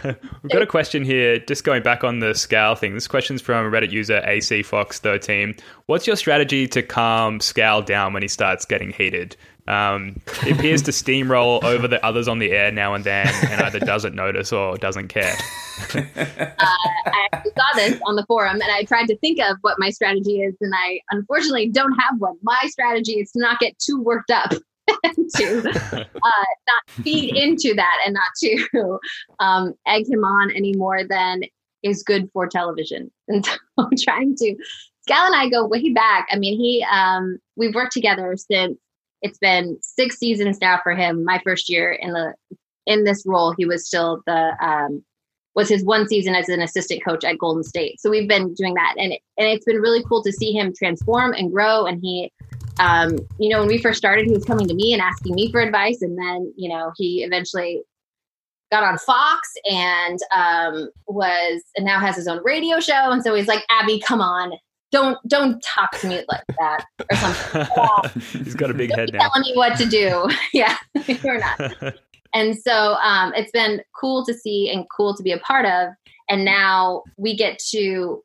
[0.43, 2.95] We've got a question here, just going back on the Scal thing.
[2.95, 5.61] This question's from Reddit user ACFox13.
[5.87, 9.37] What's your strategy to calm Scal down when he starts getting heated?
[9.69, 13.61] Um, he appears to steamroll over the others on the air now and then and
[13.63, 15.35] either doesn't notice or doesn't care.
[15.95, 20.41] I saw this on the forum and I tried to think of what my strategy
[20.41, 22.37] is, and I unfortunately don't have one.
[22.43, 24.53] My strategy is to not get too worked up.
[25.37, 28.99] to uh, not feed into that and not to
[29.39, 31.43] um, egg him on any more than
[31.83, 33.11] is good for television.
[33.29, 34.57] And so I'm trying to.
[35.09, 36.27] Scal and I go way back.
[36.31, 38.79] I mean, he um, we've worked together since
[39.23, 41.25] it's been six seasons now for him.
[41.25, 42.35] My first year in the
[42.87, 45.05] in this role, he was still the um,
[45.55, 48.01] was his one season as an assistant coach at Golden State.
[48.01, 51.33] So we've been doing that, and and it's been really cool to see him transform
[51.33, 51.87] and grow.
[51.87, 52.33] And he,
[52.79, 55.51] um, you know, when we first started, he was coming to me and asking me
[55.51, 57.83] for advice, and then you know he eventually
[58.71, 63.11] got on Fox and um, was and now has his own radio show.
[63.11, 64.53] And so he's like, Abby, come on.
[64.93, 68.23] Don't don't talk to me like that or something.
[68.45, 69.21] He's got a big Don't head now.
[69.21, 70.29] telling me what to do.
[70.53, 70.77] yeah,
[71.07, 71.95] you're not.
[72.35, 75.91] And so um, it's been cool to see and cool to be a part of.
[76.29, 78.23] And now we get to,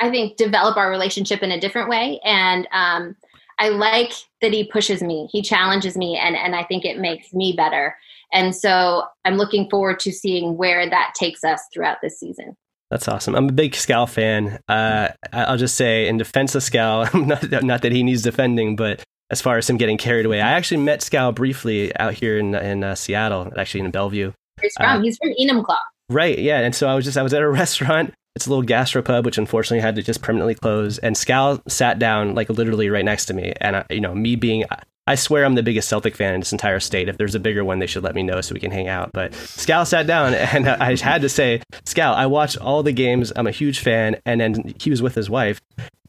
[0.00, 2.18] I think, develop our relationship in a different way.
[2.24, 3.14] And um,
[3.58, 7.34] I like that he pushes me, he challenges me, and, and I think it makes
[7.34, 7.96] me better.
[8.32, 12.56] And so I'm looking forward to seeing where that takes us throughout this season.
[12.90, 13.34] That's awesome.
[13.34, 14.58] I'm a big Scal fan.
[14.68, 17.12] Uh, I'll just say, in defense of Scal,
[17.52, 20.52] not, not that he needs defending, but as far as him getting carried away, I
[20.52, 24.32] actually met Scal briefly out here in in uh, Seattle, actually in Bellevue.
[24.62, 25.76] He's from, Uh, he's from Enumclaw.
[26.08, 26.60] Right, yeah.
[26.60, 28.14] And so I was just I was at a restaurant.
[28.34, 30.98] It's a little gastropub, which unfortunately had to just permanently close.
[30.98, 33.52] And Scal sat down like literally right next to me.
[33.60, 34.64] And I, you know, me being,
[35.08, 37.08] I swear I'm the biggest Celtic fan in this entire state.
[37.08, 39.10] If there's a bigger one, they should let me know so we can hang out.
[39.14, 43.32] But Scal sat down, and I had to say, Scal, I watch all the games.
[43.34, 44.20] I'm a huge fan.
[44.26, 45.62] And then he was with his wife,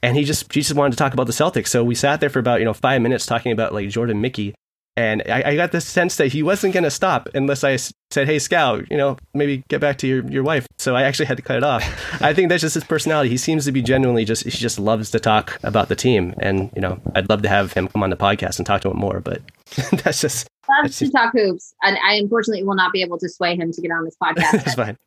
[0.04, 1.68] and he just he just wanted to talk about the Celtics.
[1.68, 4.54] So we sat there for about you know five minutes talking about like Jordan Mickey.
[5.00, 7.78] And I, I got the sense that he wasn't going to stop unless I
[8.12, 11.28] said, "Hey, Scout, you know, maybe get back to your, your wife." So I actually
[11.28, 11.82] had to cut it off.
[12.22, 13.30] I think that's just his personality.
[13.30, 16.70] He seems to be genuinely just he just loves to talk about the team, and
[16.76, 18.98] you know, I'd love to have him come on the podcast and talk to him
[18.98, 19.22] more.
[19.22, 19.42] But
[20.04, 20.50] that's just
[20.84, 21.74] Loves to talk hoops.
[21.82, 24.52] And I unfortunately will not be able to sway him to get on this podcast.
[24.52, 24.98] that's fine.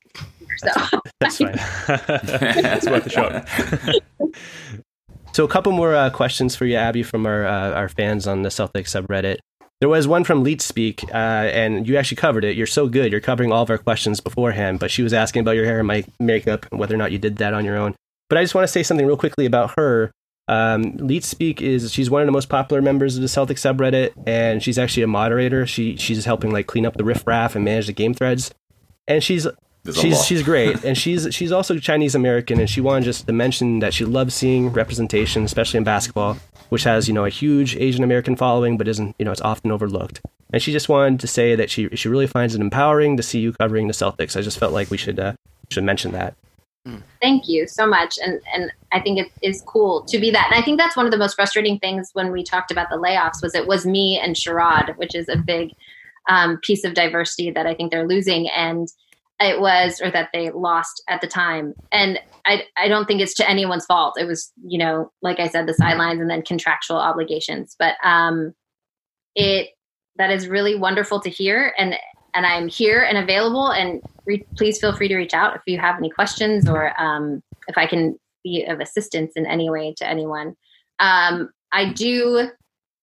[0.57, 1.55] so That's fine.
[1.55, 3.47] it's worth a shot.
[5.33, 8.43] So a couple more uh, questions for you, Abby, from our uh, our fans on
[8.43, 9.39] the Celtics subreddit.
[9.83, 12.57] There was one from Leet Speak, uh, and you actually covered it.
[12.57, 13.11] You're so good.
[13.11, 15.89] You're covering all of our questions beforehand, but she was asking about your hair and
[15.89, 17.97] my makeup and whether or not you did that on your own.
[18.29, 20.13] But I just want to say something real quickly about her.
[20.47, 24.13] Um, Leet Speak is she's one of the most popular members of the Celtic subreddit,
[24.25, 25.67] and she's actually a moderator.
[25.67, 28.55] She she's helping like clean up the riffraff and manage the game threads,
[29.09, 29.49] and she's
[29.85, 33.33] There's she's she's great, and she's she's also Chinese American, and she wanted just to
[33.33, 37.77] mention that she loves seeing representation, especially in basketball, which has you know a huge
[37.77, 40.21] Asian American following, but isn't you know it's often overlooked.
[40.53, 43.41] And she just wanted to say that she she really finds it empowering to see
[43.41, 44.37] you covering the Celtics.
[44.37, 45.33] I just felt like we should uh,
[45.71, 46.37] should mention that.
[47.21, 50.61] thank you so much and and i think it is cool to be that and
[50.61, 53.41] i think that's one of the most frustrating things when we talked about the layoffs
[53.41, 55.71] was it was me and Sharad, which is a big
[56.29, 58.89] um, piece of diversity that i think they're losing and
[59.45, 61.75] it was or that they lost at the time.
[61.91, 64.15] And I, I don't think it's to anyone's fault.
[64.19, 67.77] It was you know like i said the sidelines and then contractual obligations.
[67.79, 68.53] But um
[69.35, 69.71] it
[70.17, 71.75] that is really wonderful to hear.
[71.79, 71.95] And
[72.35, 73.71] and i'm here and available.
[73.71, 77.43] And re- please feel free to reach out if you have any questions or um,
[77.69, 80.57] if i can be of assistance in any way to anyone.
[80.99, 82.49] Um, i do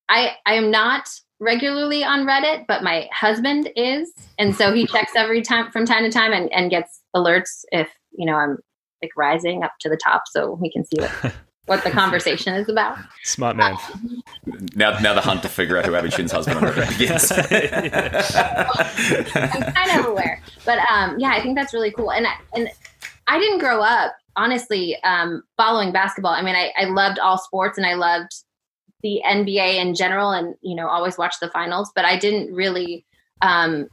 [0.10, 5.13] i i am not regularly on reddit but my husband is and so he checks
[5.15, 8.58] every time from time to time and, and gets alerts if you know i'm
[9.02, 11.34] like rising up to the top so we can see what
[11.69, 13.78] what the conversation is about Smart man.
[14.75, 17.32] Now, now the hunt to figure out who Abby Chin's husband on Reddit begins.
[19.36, 22.12] I'm kind of aware, but um, yeah, I think that's really cool.
[22.12, 22.69] And I, and
[23.28, 26.32] I didn't grow up honestly um, following basketball.
[26.32, 28.32] I mean, I, I loved all sports and I loved
[29.01, 31.91] the NBA in general, and you know, always watch the finals.
[31.95, 33.05] But I didn't really,
[33.41, 33.88] um,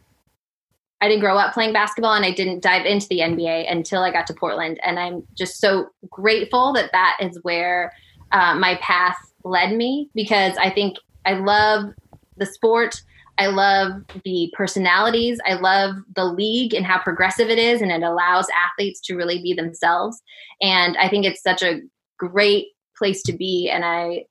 [1.00, 4.10] I didn't grow up playing basketball, and I didn't dive into the NBA until I
[4.10, 4.80] got to Portland.
[4.82, 7.92] And I'm just so grateful that that is where
[8.32, 11.92] uh, my path led me because I think I love
[12.36, 13.00] the sport.
[13.38, 13.92] I love
[14.24, 15.38] the personalities.
[15.46, 19.42] I love the league and how progressive it is, and it allows athletes to really
[19.42, 20.22] be themselves.
[20.62, 21.80] And I think it's such a
[22.18, 23.68] great place to be.
[23.68, 24.24] And I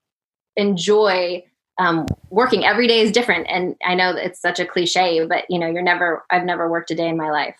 [0.57, 1.43] enjoy
[1.77, 3.47] um, working every day is different.
[3.49, 6.91] And I know it's such a cliche, but you know, you're never, I've never worked
[6.91, 7.55] a day in my life.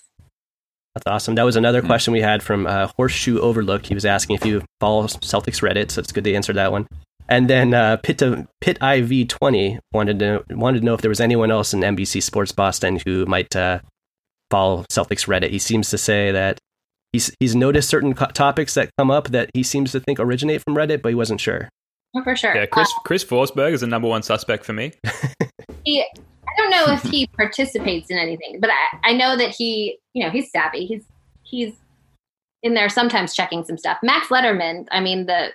[0.96, 1.36] That's awesome.
[1.36, 3.86] That was another question we had from uh, Horseshoe Overlook.
[3.86, 6.88] He was asking if you follow Celtics Reddit, so it's good to answer that one.
[7.28, 8.22] And then uh, Pit
[8.62, 12.24] Pit IV twenty wanted to wanted to know if there was anyone else in NBC
[12.24, 13.80] Sports Boston who might uh,
[14.50, 15.50] follow Celtics Reddit.
[15.50, 16.60] He seems to say that
[17.12, 20.62] he's he's noticed certain co- topics that come up that he seems to think originate
[20.64, 21.68] from Reddit, but he wasn't sure.
[22.16, 22.56] Oh, for sure.
[22.56, 24.94] Yeah, Chris Uh, Chris Forsberg is the number one suspect for me.
[25.84, 29.98] he, I don't know if he participates in anything, but I, I know that he,
[30.14, 30.86] you know, he's savvy.
[30.86, 31.04] He's
[31.44, 31.74] he's
[32.64, 33.98] in there sometimes checking some stuff.
[34.02, 35.50] Max Letterman, I mean, the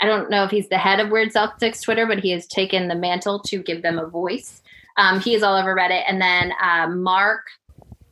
[0.00, 2.88] I don't know if he's the head of Weird Celtics Twitter, but he has taken
[2.88, 4.62] the mantle to give them a voice.
[4.98, 7.46] Um, he is all over Reddit, and then uh, Mark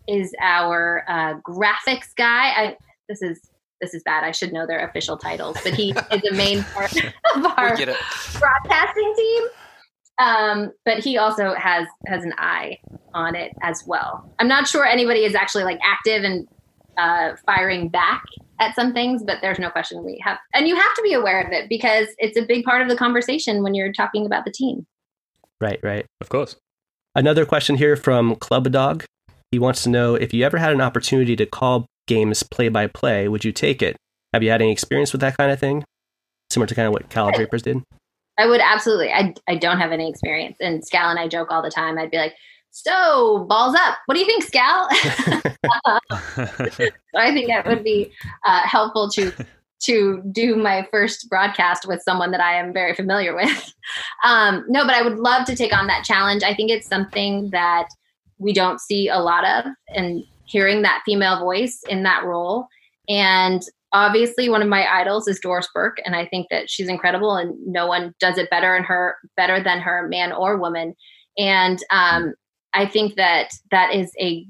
[0.09, 2.49] is our uh, graphics guy.
[2.51, 2.77] I,
[3.09, 3.41] this is
[3.85, 4.25] this is bad.
[4.25, 7.77] I should know their official titles, but he is the main part of our We
[7.77, 7.97] get it.
[8.39, 9.43] broadcasting team.
[10.19, 12.79] Um, but he also has has an eye
[13.15, 14.33] on it as well.
[14.39, 16.47] I'm not sure anybody is actually like active and
[16.97, 18.23] uh, firing back
[18.61, 21.41] at some things, but there's no question we have, and you have to be aware
[21.43, 24.53] of it because it's a big part of the conversation when you're talking about the
[24.53, 24.87] team.
[25.61, 26.07] Right, right.
[26.21, 26.57] Of course.
[27.17, 29.05] Another question here from Club Dog.
[29.51, 32.87] He wants to know if you ever had an opportunity to call games play by
[32.87, 33.97] play, would you take it?
[34.33, 35.85] Have you had any experience with that kind of thing?
[36.51, 37.83] Similar to kind of what Cal Drapers did?
[38.39, 39.13] I would absolutely.
[39.13, 41.99] I I don't have any experience, and Scal and I joke all the time.
[41.99, 42.35] I'd be like,
[42.71, 43.99] "So balls up.
[44.07, 44.89] What do you think, Scal?"
[47.15, 48.13] So I think that would be
[48.45, 49.33] uh, helpful to
[49.85, 53.73] to do my first broadcast with someone that I am very familiar with.
[54.25, 56.43] Um, no, but I would love to take on that challenge.
[56.43, 57.87] I think it's something that
[58.39, 62.67] we don't see a lot of, and hearing that female voice in that role.
[63.09, 67.37] And obviously, one of my idols is Doris Burke, and I think that she's incredible,
[67.37, 70.95] and no one does it better in her better than her, man or woman.
[71.37, 72.35] And um,
[72.73, 74.47] I think that that is a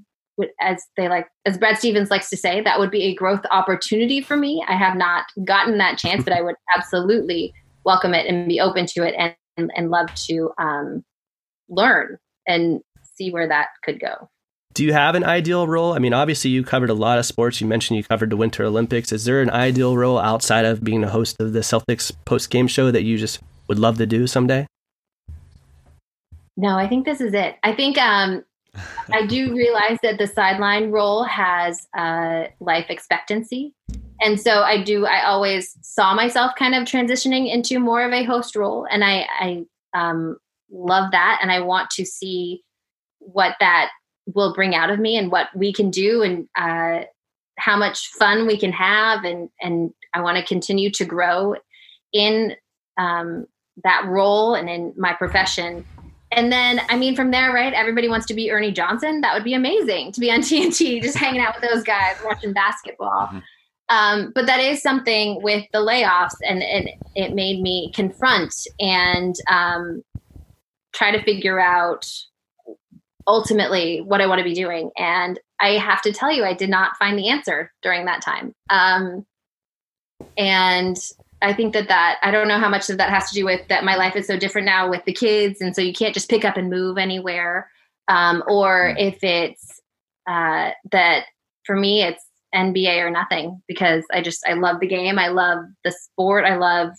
[0.61, 4.21] as they like as brad stevens likes to say that would be a growth opportunity
[4.21, 7.55] for me i have not gotten that chance but i would absolutely
[7.85, 11.05] welcome it and be open to it and and, and love to um,
[11.69, 12.81] learn and
[13.15, 14.29] see where that could go
[14.75, 15.93] Do you have an ideal role?
[15.93, 17.61] I mean, obviously, you covered a lot of sports.
[17.61, 19.13] You mentioned you covered the Winter Olympics.
[19.13, 22.67] Is there an ideal role outside of being a host of the Celtics post game
[22.67, 24.67] show that you just would love to do someday?
[26.57, 28.45] no i think this is it i think um,
[29.13, 33.73] I do realize that the sideline role has uh, life expectancy.
[34.21, 38.25] And so I do, I always saw myself kind of transitioning into more of a
[38.25, 38.87] host role.
[38.91, 40.39] And I, I um,
[40.71, 41.39] love that.
[41.43, 42.63] And I want to see
[43.19, 43.91] what that
[44.27, 47.05] will bring out of me and what we can do and uh,
[47.59, 49.25] how much fun we can have.
[49.25, 51.57] And, and I want to continue to grow
[52.13, 52.55] in
[52.97, 53.47] um,
[53.83, 55.85] that role and in my profession
[56.37, 57.73] and then, I mean, from there, right?
[57.73, 59.21] Everybody wants to be Ernie Johnson.
[59.21, 62.53] That would be amazing to be on TNT, just hanging out with those guys, watching
[62.53, 63.29] basketball.
[63.29, 63.43] Mhm.
[63.91, 69.35] Um, but that is something with the layoffs, and it, it made me confront and
[69.51, 70.03] um,
[70.95, 72.11] try to figure out
[73.27, 74.91] ultimately what I want to be doing.
[74.97, 78.55] And I have to tell you, I did not find the answer during that time.
[78.71, 79.25] Um,
[80.37, 80.97] and
[81.43, 83.67] I think that that I don't know how much of that has to do with
[83.69, 86.31] that my life is so different now with the kids, and so you can't just
[86.31, 87.71] pick up and move anywhere,
[88.09, 89.81] um, or if it's
[90.27, 91.25] uh, that
[91.65, 95.65] for me it's NBA or nothing because I just I love the game, I love
[95.85, 96.91] the sport, I love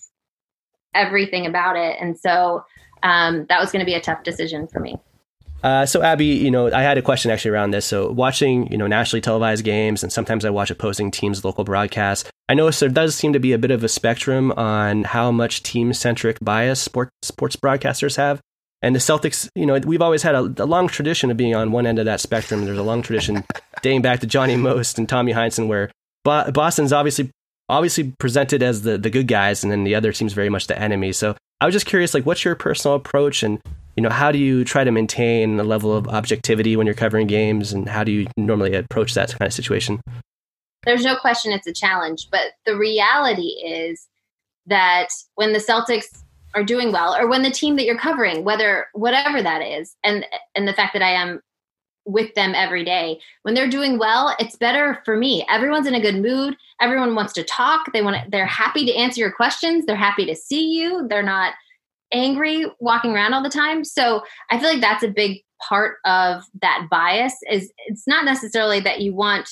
[0.93, 2.63] everything about it, and so
[3.01, 4.97] um, that was going to be a tough decision for me.
[5.63, 7.85] Uh, so Abby, you know, I had a question actually around this.
[7.85, 12.29] So watching, you know, nationally televised games, and sometimes I watch opposing teams' local broadcasts.
[12.47, 15.63] I notice there does seem to be a bit of a spectrum on how much
[15.63, 18.41] team-centric bias sport, sports broadcasters have.
[18.83, 21.71] And the Celtics, you know, we've always had a, a long tradition of being on
[21.71, 22.65] one end of that spectrum.
[22.65, 23.43] There's a long tradition
[23.81, 25.89] dating back to Johnny Most and Tommy Heinsohn, where
[26.23, 27.31] Bo- Boston's obviously
[27.67, 30.79] obviously presented as the the good guys, and then the other team's very much the
[30.79, 31.13] enemy.
[31.13, 33.59] So I was just curious, like, what's your personal approach, and
[33.95, 37.27] you know, how do you try to maintain a level of objectivity when you're covering
[37.27, 40.01] games, and how do you normally approach that kind of situation?
[40.85, 44.07] there's no question it's a challenge but the reality is
[44.65, 46.05] that when the celtics
[46.53, 50.25] are doing well or when the team that you're covering whether whatever that is and
[50.55, 51.41] and the fact that i am
[52.05, 55.43] with them every day when they're doing well it's better for me.
[55.49, 56.55] Everyone's in a good mood.
[56.79, 57.91] Everyone wants to talk.
[57.93, 59.87] They want to, they're happy to answer your questions.
[59.87, 61.07] They're happy to see you.
[61.07, 61.55] They're not
[62.15, 66.43] angry walking around all the time so i feel like that's a big part of
[66.61, 69.49] that bias is it's not necessarily that you want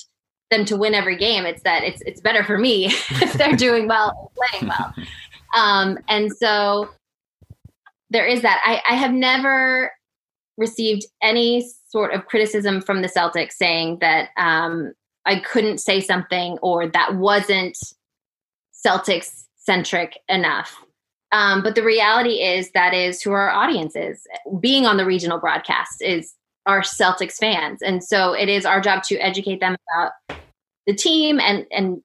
[0.53, 1.45] them to win every game.
[1.45, 4.93] It's that it's it's better for me if they're doing well playing well.
[5.55, 6.89] Um, and so
[8.09, 8.59] there is that.
[8.65, 9.91] I, I have never
[10.57, 14.93] received any sort of criticism from the Celtics saying that um,
[15.27, 17.77] I couldn't say something or that wasn't
[18.83, 20.83] Celtics centric enough.
[21.33, 24.25] Um, but the reality is that is who our audience is.
[24.59, 26.33] Being on the regional broadcast is
[26.67, 30.39] our Celtics fans, and so it is our job to educate them about
[30.85, 32.01] the team and and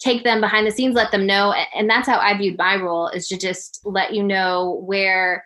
[0.00, 3.08] take them behind the scenes, let them know, and that's how I viewed my role
[3.08, 5.44] is to just let you know where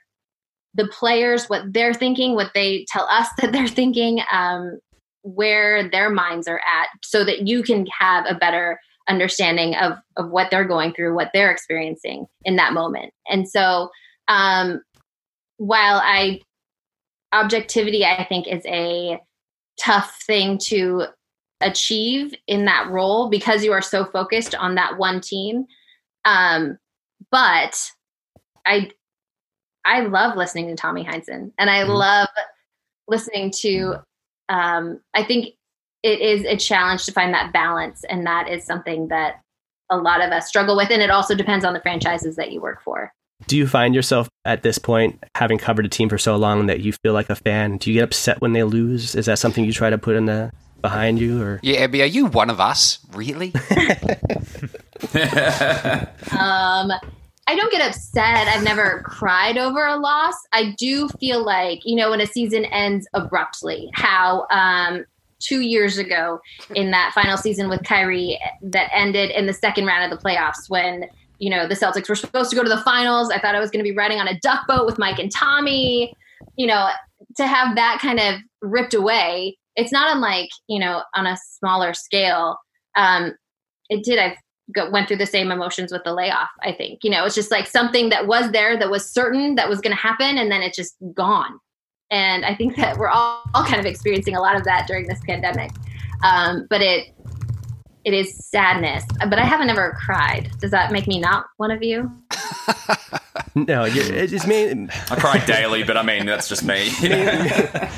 [0.74, 4.78] the players what they're thinking, what they tell us that they're thinking, um,
[5.20, 10.30] where their minds are at, so that you can have a better understanding of of
[10.30, 13.12] what they're going through, what they're experiencing in that moment.
[13.28, 13.90] And so,
[14.28, 14.82] um,
[15.58, 16.40] while I
[17.32, 19.20] objectivity, I think is a
[19.80, 21.06] tough thing to
[21.60, 25.66] achieve in that role because you are so focused on that one team.
[26.24, 26.78] Um,
[27.30, 27.90] but
[28.66, 28.90] I
[29.84, 31.92] I love listening to Tommy Heinsohn, and I mm-hmm.
[31.92, 32.28] love
[33.08, 33.96] listening to.
[34.48, 35.54] Um, I think
[36.06, 39.40] it is a challenge to find that balance and that is something that
[39.90, 42.60] a lot of us struggle with and it also depends on the franchises that you
[42.60, 43.12] work for.
[43.48, 46.80] Do you find yourself at this point having covered a team for so long that
[46.80, 47.76] you feel like a fan?
[47.78, 49.16] Do you get upset when they lose?
[49.16, 51.58] Is that something you try to put in the behind you or?
[51.64, 53.00] Yeah abby are you one of us?
[53.12, 53.52] Really?
[56.38, 56.92] Um
[57.48, 58.48] I don't get upset.
[58.48, 60.34] I've never cried over a loss.
[60.52, 65.04] I do feel like, you know, when a season ends abruptly, how um,
[65.40, 66.40] two years ago
[66.74, 70.68] in that final season with Kyrie that ended in the second round of the playoffs
[70.68, 71.06] when
[71.38, 73.30] you know the Celtics were supposed to go to the finals.
[73.30, 75.30] I thought I was going to be riding on a duck boat with Mike and
[75.30, 76.14] Tommy.
[76.56, 76.88] You know,
[77.36, 81.94] to have that kind of ripped away, it's not unlike you know on a smaller
[81.94, 82.56] scale.
[82.96, 83.34] Um,
[83.88, 84.18] it did.
[84.18, 84.36] I
[84.90, 86.48] went through the same emotions with the layoff.
[86.62, 89.68] I think you know it's just like something that was there that was certain that
[89.68, 91.58] was going to happen, and then it's just gone.
[92.10, 95.06] And I think that we're all, all kind of experiencing a lot of that during
[95.06, 95.70] this pandemic.
[96.22, 97.14] Um, but it
[98.06, 99.04] it is sadness.
[99.18, 100.52] But I haven't ever cried.
[100.60, 102.08] Does that make me not one of you?
[103.56, 104.90] no, it's main.
[105.10, 106.88] I cry daily, but I mean that's just me.
[107.02, 107.50] mainly,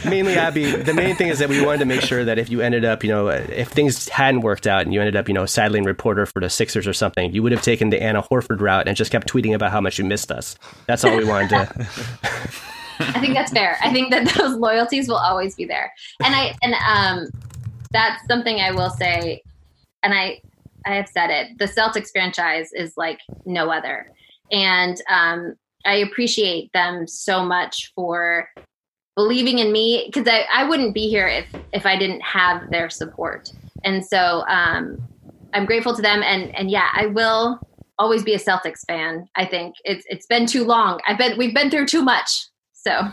[0.08, 0.70] mainly, Abby.
[0.70, 3.04] The main thing is that we wanted to make sure that if you ended up,
[3.04, 6.24] you know, if things hadn't worked out and you ended up, you know, sideline reporter
[6.24, 9.12] for the Sixers or something, you would have taken the Anna Horford route and just
[9.12, 10.56] kept tweeting about how much you missed us.
[10.86, 11.86] That's all we wanted to.
[13.00, 13.78] I think that's fair.
[13.82, 15.92] I think that those loyalties will always be there.
[16.22, 17.30] And I and um
[17.92, 19.42] that's something I will say
[20.02, 20.40] and I
[20.86, 21.58] I have said it.
[21.58, 24.06] The Celtics franchise is like no other.
[24.50, 28.48] And um I appreciate them so much for
[29.16, 32.90] believing in me because I, I wouldn't be here if if I didn't have their
[32.90, 33.48] support.
[33.84, 35.02] And so um
[35.52, 37.60] I'm grateful to them and and yeah, I will
[37.98, 39.26] always be a Celtics fan.
[39.34, 41.00] I think it's it's been too long.
[41.06, 42.47] I've been we've been through too much.
[42.84, 43.08] So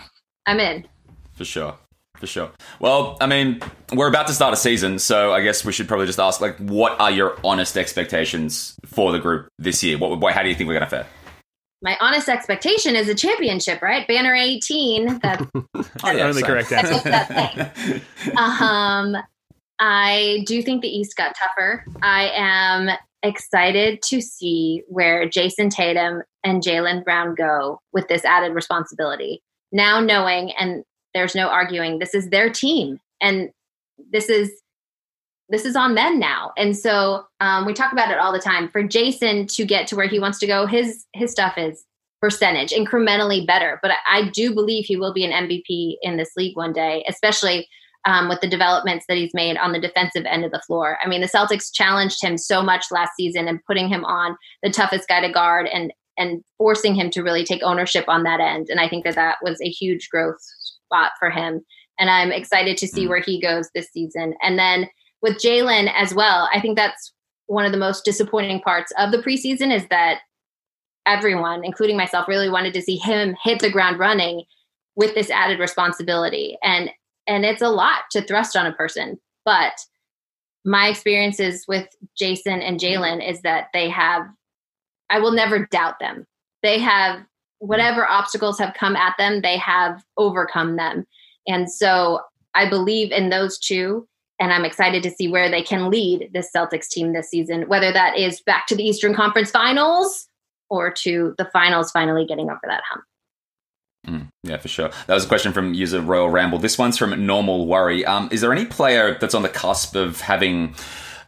[0.46, 0.88] I'm in.
[1.34, 1.76] For sure.
[2.18, 2.52] For sure.
[2.80, 3.60] Well, I mean,
[3.94, 6.58] we're about to start a season, so I guess we should probably just ask, like,
[6.60, 9.98] what are your honest expectations for the group this year?
[9.98, 11.08] What, how do you think we're going to fare?
[11.82, 14.08] My honest expectation is a championship, right?
[14.08, 15.20] Banner 18.
[15.20, 16.98] That's oh, yeah, only correct answer.
[17.10, 17.72] That
[18.38, 19.18] um,
[19.80, 21.86] I do think the East got tougher.
[22.02, 28.54] I am excited to see where Jayson Tatum and Jaylen Brown go with this added
[28.54, 29.44] responsibility
[29.76, 33.50] now knowing and there's no arguing this is their team and
[34.12, 34.52] this is
[35.50, 36.52] this is on them now.
[36.58, 38.68] And so um, we talk about it all the time.
[38.68, 41.84] For Jayson to get to where he wants to go his his stuff is
[42.22, 43.80] percentage incrementally better.
[43.82, 47.04] But i, I do believe he will be an mvp in this league one day
[47.08, 47.68] especially
[48.06, 51.00] um, with the developments that he's made on the defensive end of the floor.
[51.04, 54.70] I mean, the Celtics challenged him so much last season and putting him on the
[54.70, 58.68] toughest guy to guard and and forcing him to really take ownership on that end.
[58.70, 60.38] And I think that that was a huge growth
[60.86, 61.64] spot for him.
[62.00, 63.10] And I'm excited to see mm.
[63.10, 64.36] where he goes this season.
[64.42, 64.90] And then
[65.22, 67.14] with Jaylen as well, I think that's
[67.48, 70.20] one of the most disappointing parts of the preseason is that
[71.06, 74.44] everyone, including myself, really wanted to see him hit the ground running
[74.96, 76.58] with this added responsibility.
[76.64, 76.90] And
[77.28, 79.20] and it's a lot to thrust on a person.
[79.46, 79.74] But
[80.64, 81.88] my experiences with
[82.20, 84.28] Jayson and Jaylen is that they have
[85.10, 86.26] I will never doubt them.
[86.64, 87.20] They have
[87.60, 91.06] whatever obstacles have come at them, they have overcome them.
[91.48, 92.22] And so
[92.54, 94.08] I believe in those two.
[94.40, 97.94] And I'm excited to see where they can lead this Celtics team this season, whether
[97.94, 100.28] that is back to the Eastern Conference Finals
[100.70, 103.04] or to the finals finally getting over that hump.
[104.08, 104.90] Mm, yeah, for sure.
[105.08, 106.60] That was a question from user Royal Ramble.
[106.60, 108.06] This one's from Normal Worry.
[108.06, 110.76] Um, is there any player that's on the cusp of having,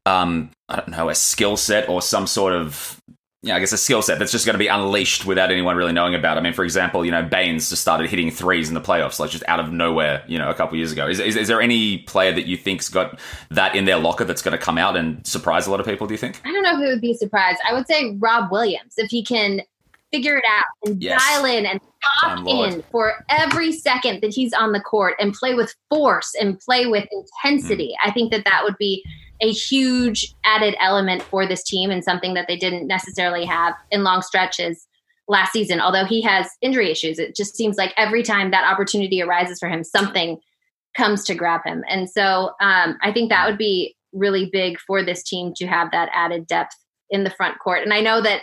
[0.05, 3.01] um, I don't know, a skill set or some sort of
[3.43, 5.93] yeah, I guess a skill set that's just going to be unleashed without anyone really
[5.93, 6.37] knowing about.
[6.37, 9.29] I mean, for example, you know, Baynes just started hitting threes in the playoffs, like
[9.29, 11.07] just out of nowhere, you know, a couple years ago.
[11.07, 13.19] Is, is, is there any player that you think's got
[13.51, 16.07] that in their locker that's going to come out and surprise a lot of people?
[16.07, 16.41] Do you think?
[16.45, 17.57] I don't know if it would be a surprise.
[17.67, 19.61] I would say Rob Williams, if he can
[20.11, 21.21] figure it out and yes.
[21.21, 21.79] dial in and
[22.23, 26.59] lock in for every second that he's on the court and play with force and
[26.59, 27.93] play with intensity.
[28.01, 28.09] Mm.
[28.09, 29.03] I think that that would be
[29.41, 34.03] a huge added element for this team and something that they didn't necessarily have in
[34.03, 34.87] long stretches
[35.27, 35.79] last season.
[35.79, 39.69] Although he has injury issues, it just seems like every time that opportunity arises for
[39.69, 40.39] him, something
[40.95, 41.83] comes to grab him.
[41.87, 45.91] And so um, I think that would be really big for this team to have
[45.91, 46.75] that added depth
[47.09, 47.83] in the front court.
[47.83, 48.41] And I know that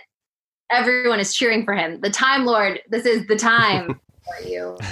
[0.70, 2.01] everyone is cheering for him.
[2.01, 4.78] The Time Lord, this is the time for you.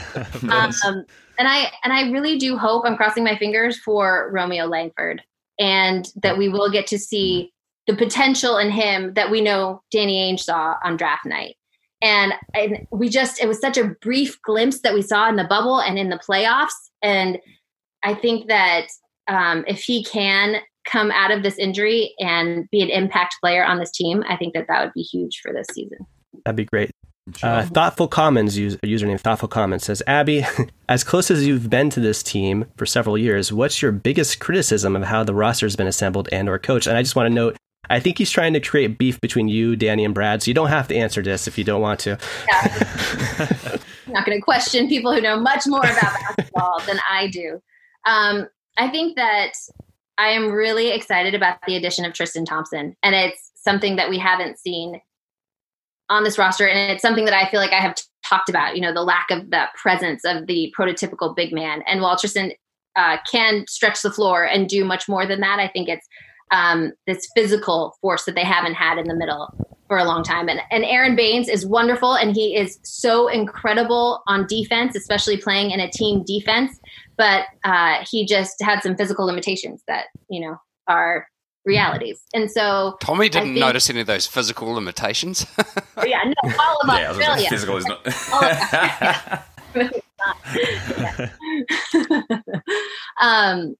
[0.50, 1.05] Um,
[1.38, 5.22] and I and I really do hope I'm crossing my fingers for Romeo Langford
[5.59, 7.53] and that we will get to see
[7.86, 11.57] the potential in him that we know Danny Ainge saw on draft night.
[12.00, 15.44] And, and we just, it was such a brief glimpse that we saw in the
[15.44, 16.70] bubble and in the playoffs.
[17.03, 17.38] And
[18.03, 18.86] I think that
[19.28, 23.78] um, if he can come out of this injury and be an impact player on
[23.78, 25.98] this team, I think that that would be huge for this season.
[26.44, 26.91] That'd be great.
[27.43, 30.45] Uh, Thoughtful Commons user, username Thoughtful Commons says, Abby,
[30.89, 34.97] as close as you've been to this team for several years, what's your biggest criticism
[34.97, 36.89] of how the roster has been assembled and or coached?
[36.89, 37.57] And I just want to note,
[37.89, 40.43] I think he's trying to create beef between you, Danny, and Brad.
[40.43, 42.18] So you don't have to answer this if you don't want to.
[42.49, 42.79] Yeah.
[44.07, 45.95] I'm not going to question people who know much more about
[46.37, 47.61] basketball than I do.
[48.05, 49.53] Um, I think that
[50.18, 54.18] I am really excited about the addition of Tristan Thompson, and it's something that we
[54.18, 55.01] haven't seen
[56.12, 58.76] on this roster, and it's something that I feel like I have t- talked about.
[58.76, 61.82] You know, the lack of that presence of the prototypical big man.
[61.86, 62.52] And Tristan
[62.96, 66.06] uh, can stretch the floor and do much more than that, I think it's
[66.50, 69.48] um, this physical force that they haven't had in the middle
[69.88, 70.48] for a long time.
[70.48, 75.70] And, and Aron Baynes is wonderful, and he is so incredible on defense, especially playing
[75.70, 76.78] in a team defense.
[77.16, 80.56] But uh, he just had some physical limitations that you know
[80.88, 81.26] are
[81.64, 82.20] realities.
[82.34, 85.46] And so Tommy didn't think, notice any of those physical limitations.
[86.04, 87.48] yeah, no, all of yeah, Australia.
[87.48, 88.04] Physical is not.
[93.20, 93.76] um,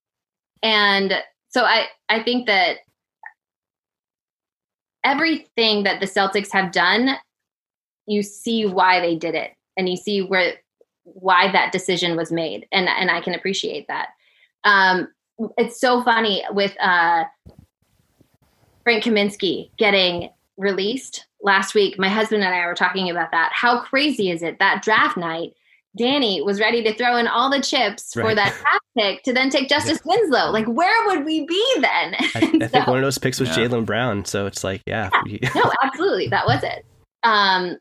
[0.63, 1.15] and
[1.49, 2.79] so I, I think that
[5.05, 7.17] everything that the Celtics have done,
[8.07, 10.55] you see why they did it, and you see where
[11.05, 14.09] why that decision was made, and and I can appreciate that.
[14.65, 15.09] Um,
[15.57, 17.25] it's so funny with uh,
[18.85, 21.99] Frank Kaminsky getting released last week.
[21.99, 23.51] My husband and I were talking about that.
[23.53, 25.55] How crazy is it that draft night?
[25.97, 28.25] Danny was ready to throw in all the chips right.
[28.25, 30.17] for that draft pick to then take Justice yeah.
[30.17, 30.51] Winslow.
[30.51, 32.15] Like, where would we be then?
[32.15, 33.67] I, I so, think one of those picks was yeah.
[33.67, 34.25] Jaylen Brown.
[34.25, 35.11] So it's like, yeah.
[35.27, 35.51] yeah.
[35.55, 36.29] no, absolutely.
[36.29, 36.87] That was it.
[37.23, 37.77] Um,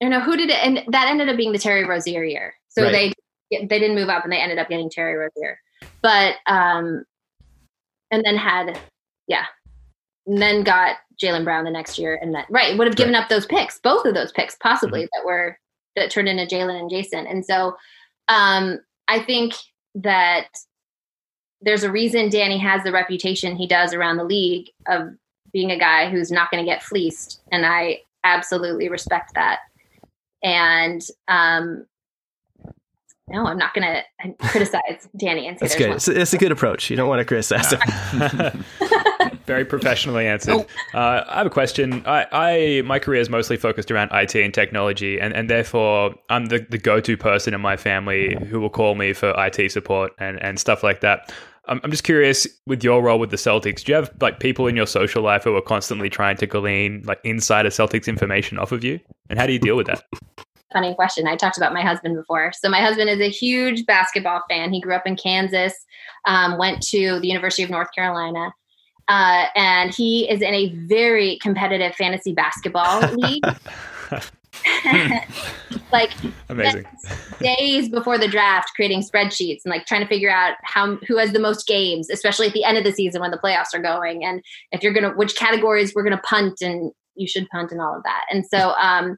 [0.00, 0.64] you know, who did it?
[0.64, 2.54] And that ended up being the Terry Rozier year.
[2.68, 2.92] So right.
[2.92, 3.12] they
[3.50, 5.58] they didn't move up and they ended up getting Terry Rozier.
[6.02, 7.04] But, um,
[8.10, 8.78] and then had,
[9.26, 9.46] yeah,
[10.28, 13.22] and then got Jaylen Brown the next year, and then right would have given right.
[13.22, 15.08] up those picks, both of those picks, possibly mm-hmm.
[15.14, 15.58] that were
[15.96, 17.26] that turned into Jaylen and Jayson.
[17.26, 17.76] And so,
[18.28, 19.54] um, I think
[19.96, 20.48] that
[21.60, 25.08] there's a reason Danny has the reputation he does around the league of
[25.52, 29.60] being a guy who's not going to get fleeced, and I absolutely respect that.
[30.42, 31.86] And um,
[33.28, 35.90] no, I'm not going to criticize Danny and say that's good.
[35.90, 36.90] It's, it's, a good approach.
[36.90, 37.80] You don't want to criticize him.
[39.48, 40.66] Very professionally answered.
[40.94, 40.98] Oh.
[40.98, 42.02] Uh, I have a question.
[42.04, 46.46] I, I, my career is mostly focused around IT and technology, and, and therefore I'm
[46.46, 50.12] the, the go to person in my family who will call me for IT support
[50.18, 51.32] and, and stuff like that.
[51.66, 53.84] I'm, I'm just curious with your role with the Celtics.
[53.84, 57.02] Do you have like people in your social life who are constantly trying to glean
[57.06, 60.04] like insider Celtics information off of you, and how do you deal with that?
[60.72, 61.26] funny question.
[61.26, 62.52] I talked about my husband before.
[62.52, 64.72] So my husband is a huge basketball fan.
[64.72, 65.74] He grew up in Kansas,
[66.26, 68.52] um, went to the University of North Carolina,
[69.08, 73.42] uh, and he is in a very competitive fantasy basketball league.
[75.92, 76.10] like
[76.48, 76.84] amazing.
[77.40, 81.32] days before the draft creating spreadsheets and like trying to figure out how who has
[81.32, 84.24] the most games especially at the end of the season when the playoffs are going.
[84.24, 84.42] And
[84.72, 88.02] if you're gonna which categories we're gonna punt and you should punt and all of
[88.02, 88.24] that.
[88.32, 89.16] And so um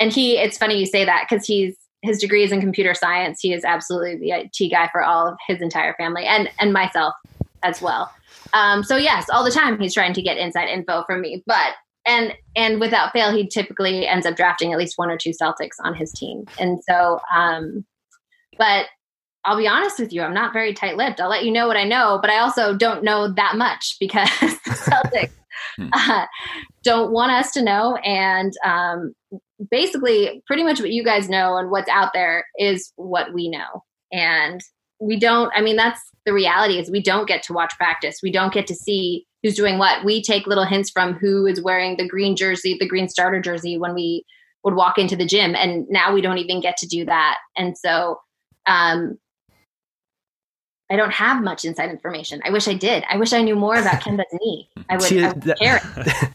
[0.00, 3.40] and he it's funny you say that because he's his degree is in computer science.
[3.40, 7.14] He is absolutely the it guy for all of his entire family and and myself
[7.62, 8.10] as well
[8.52, 11.74] um, so yes all the time he's trying to get inside info from me but
[12.08, 15.74] and and without fail, he typically ends up drafting at least one or two Celtics
[15.82, 16.44] on his team.
[16.56, 17.84] And so, um,
[18.56, 18.86] but
[19.44, 21.20] I'll be honest with you, I'm not very tight lipped.
[21.20, 24.28] I'll let you know what I know, but I also don't know that much because
[24.28, 25.32] Celtics
[25.76, 25.88] Hmm.
[25.92, 26.26] uh,
[26.82, 27.96] don't want us to know.
[27.96, 29.14] And um,
[29.70, 33.82] basically, pretty much what you guys know and what's out there is what we know.
[34.12, 34.60] And
[35.00, 38.20] we don't, I mean, that's the reality is we don't get to watch practice.
[38.22, 40.04] We don't get to see who's doing what.
[40.04, 43.78] We take little hints from who is wearing the green jersey, the green starter jersey
[43.78, 44.24] when we
[44.64, 45.54] would walk into the gym.
[45.54, 47.36] And now we don't even get to do that.
[47.56, 48.18] And so,
[48.66, 49.18] um,
[50.88, 52.40] I don't have much inside information.
[52.44, 53.04] I wish I did.
[53.10, 54.68] I wish I knew more about Kemba's knee.
[54.88, 55.80] I would, See, I would that- care.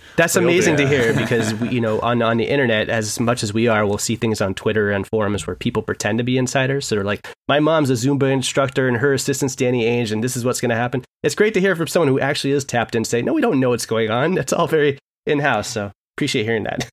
[0.18, 3.54] That's amazing to hear because we, you know on on the internet as much as
[3.54, 6.86] we are, we'll see things on Twitter and forums where people pretend to be insiders.
[6.86, 10.36] So they're like, "My mom's a Zumba instructor and her assistant's Danny Ainge, and this
[10.36, 12.93] is what's going to happen." It's great to hear from someone who actually is tapped
[12.95, 13.06] in.
[13.06, 14.34] Say, "No, we don't know what's going on.
[14.36, 16.89] That's all very in house." So appreciate hearing that.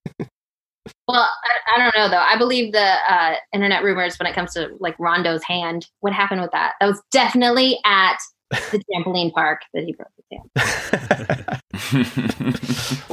[1.07, 2.23] Well, I, I don't know though.
[2.23, 5.87] I believe the uh, internet rumors when it comes to like Rondo's hand.
[6.01, 6.73] What happened with that?
[6.79, 8.17] That was definitely at
[8.49, 11.61] the trampoline park that he broke his hand.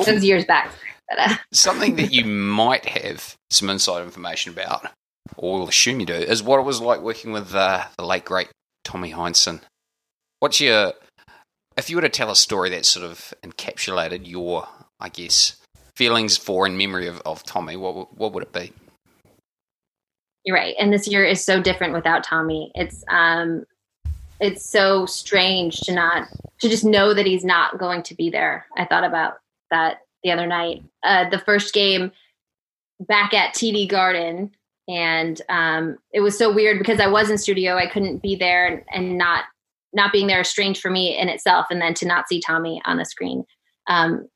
[0.06, 0.70] It was years back.
[1.08, 4.86] But, uh, Something that you might have some inside information about,
[5.36, 8.24] or we'll assume you do, is what it was like working with uh, the late
[8.24, 8.48] great
[8.84, 9.60] Tommy Heinsohn.
[10.40, 10.92] What's your,
[11.76, 14.68] if you were to tell a story that sort of encapsulated your,
[15.00, 15.56] I guess,
[15.96, 18.72] feelings for and memory of, of Tommy, what what would it be?
[20.46, 20.76] you're right.
[20.78, 22.70] And this year is so different without Tommy.
[22.76, 23.66] It's um,
[24.40, 26.28] it's so strange to not
[26.60, 28.66] to just know that he's not going to be there.
[28.78, 29.40] I thought about
[29.70, 30.84] that the other night.
[31.02, 32.12] Uh, the first game
[33.00, 34.52] back at TD Garden,
[34.88, 37.76] and um, it was so weird because I was in studio.
[37.76, 39.44] I couldn't be there, and, and not
[39.92, 41.66] not being there is strange for me in itself.
[41.70, 43.44] And then to not see Tommy on the screen
[43.88, 44.28] um,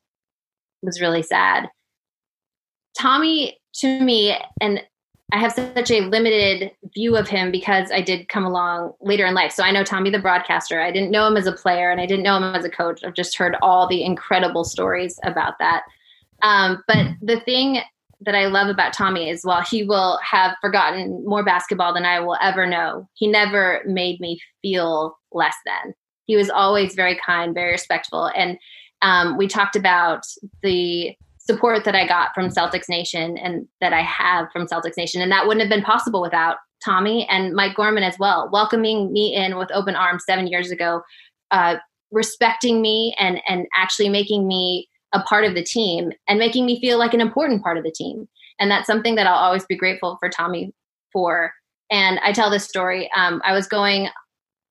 [0.83, 1.68] was really sad.
[2.99, 4.83] Tommy, to me, and
[5.33, 9.35] I have such a limited view of him because I did come along later in
[9.35, 9.53] life.
[9.53, 10.81] So I know Tommy the broadcaster.
[10.81, 13.05] I didn't know him as a player and I didn't know him as a coach.
[13.05, 15.85] I've just heard all the incredible stories about that.
[16.43, 17.81] Um, but the thing
[18.22, 22.20] that I love about Tommy is while he will have forgotten more basketball than I
[22.20, 25.95] will ever know, he never made me feel less than.
[26.26, 28.31] He was always very kind, very respectful.
[28.37, 28.59] And
[29.03, 30.25] um, we talked about
[30.63, 35.21] the support that I got from Celtics Nation and that I have from Celtics Nation.
[35.23, 39.35] And that wouldn't have been possible without Tommy and Mike Gorman as well, welcoming me
[39.35, 41.03] in with open arms seven years ago,
[41.51, 41.77] uh,
[42.11, 46.81] respecting me and, and actually making me a part of the team and making me
[46.81, 48.29] feel like an important part of the team.
[48.59, 50.73] And that's something that I'll always be grateful for Tommy
[51.13, 51.53] for.
[51.91, 53.11] And I tell this story.
[53.17, 54.09] Um, I was going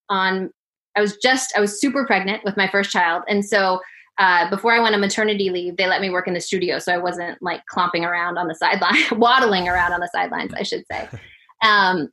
[0.10, 0.52] on,
[0.96, 3.24] I was just, I was super pregnant with my first child.
[3.28, 3.80] And so
[4.20, 6.78] uh, before I went on maternity leave, they let me work in the studio.
[6.78, 10.63] So I wasn't like clomping around on the sideline, waddling around on the sidelines, I
[10.63, 11.07] should say.
[11.61, 12.07] Um,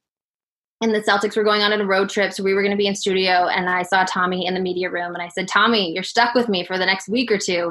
[0.81, 2.33] and the Celtics were going on a road trip.
[2.33, 3.47] So we were going to be in studio.
[3.47, 5.15] And I saw Tommy in the media room.
[5.15, 7.67] And I said, Tommy, you're stuck with me for the next week or two.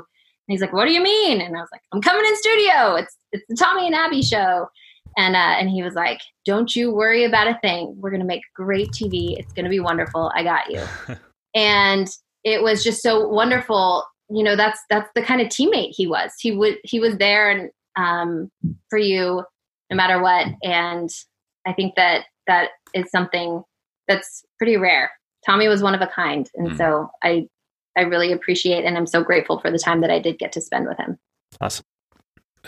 [0.48, 1.42] And he's like, What do you mean?
[1.42, 2.96] And I was like, I'm coming in studio.
[2.96, 4.68] It's it's the Tommy and Abby show.
[5.18, 7.94] And uh, and he was like, Don't you worry about a thing.
[7.98, 9.38] We're gonna make great TV.
[9.38, 10.32] It's gonna be wonderful.
[10.34, 10.82] I got you.
[11.56, 12.08] and
[12.46, 14.06] it was just so wonderful.
[14.30, 16.32] You know, that's that's the kind of teammate he was.
[16.40, 18.52] He would he was there and um,
[18.90, 19.44] for you
[19.92, 20.48] no matter what.
[20.64, 21.10] And
[21.68, 23.64] I think that that is something
[24.08, 25.12] that's pretty rare.
[25.46, 26.78] Tommy was one of a kind, and Mm.
[26.78, 27.48] so I
[27.98, 30.62] I really appreciate and I'm so grateful for the time that I did get to
[30.62, 31.18] spend with him.
[31.62, 31.86] awesome.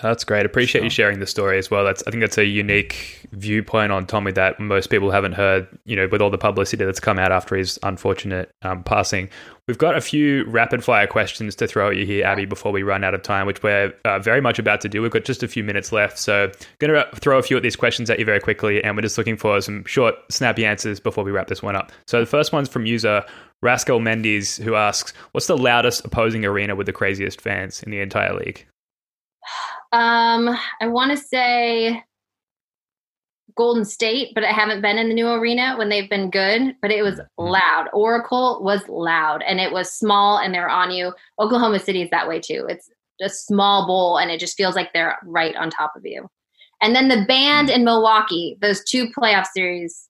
[0.02, 0.45] That's great.
[0.45, 1.84] Appreciate you sharing the story as well.
[1.84, 5.68] That's I think that's a unique viewpoint on Tommy that most people haven't heard.
[5.86, 9.30] You know, with all the publicity that's come out after his unfortunate um, passing.
[9.68, 12.84] We've got a few rapid fire questions to throw at you here, Abby, before we
[12.84, 15.02] run out of time, which we're uh, very much about to do.
[15.02, 17.76] We've got just a few minutes left, so going to throw a few of these
[17.76, 21.26] questions at you very quickly, and we're just looking for some short, snappy answers before
[21.26, 21.91] we wrap this one up.
[22.08, 23.26] So the first one's from user
[23.62, 28.00] Rascal Mendes, who asks, "What's the loudest opposing arena with the craziest fans in the
[28.00, 28.66] entire league?"
[29.92, 32.04] Um, I want to say
[33.56, 36.92] Golden State, but I haven't been in the new arena when they've been good, but
[36.92, 37.88] it was loud.
[37.94, 41.14] Oracle was loud and it was small and they're on you.
[41.40, 42.66] Oklahoma City is that way too.
[42.70, 42.90] It's
[43.22, 46.30] a small bowl and it just feels like they're right on top of you.
[46.82, 50.08] And then the band in Milwaukee, those two playoff series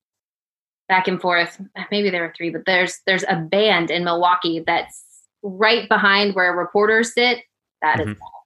[0.90, 1.62] back and forth,
[1.92, 5.06] maybe there were three, but there's there's a band in Milwaukee that's
[5.44, 7.40] right behind where reporters sit.
[7.82, 8.20] That is Mhm.
[8.20, 8.37] loud,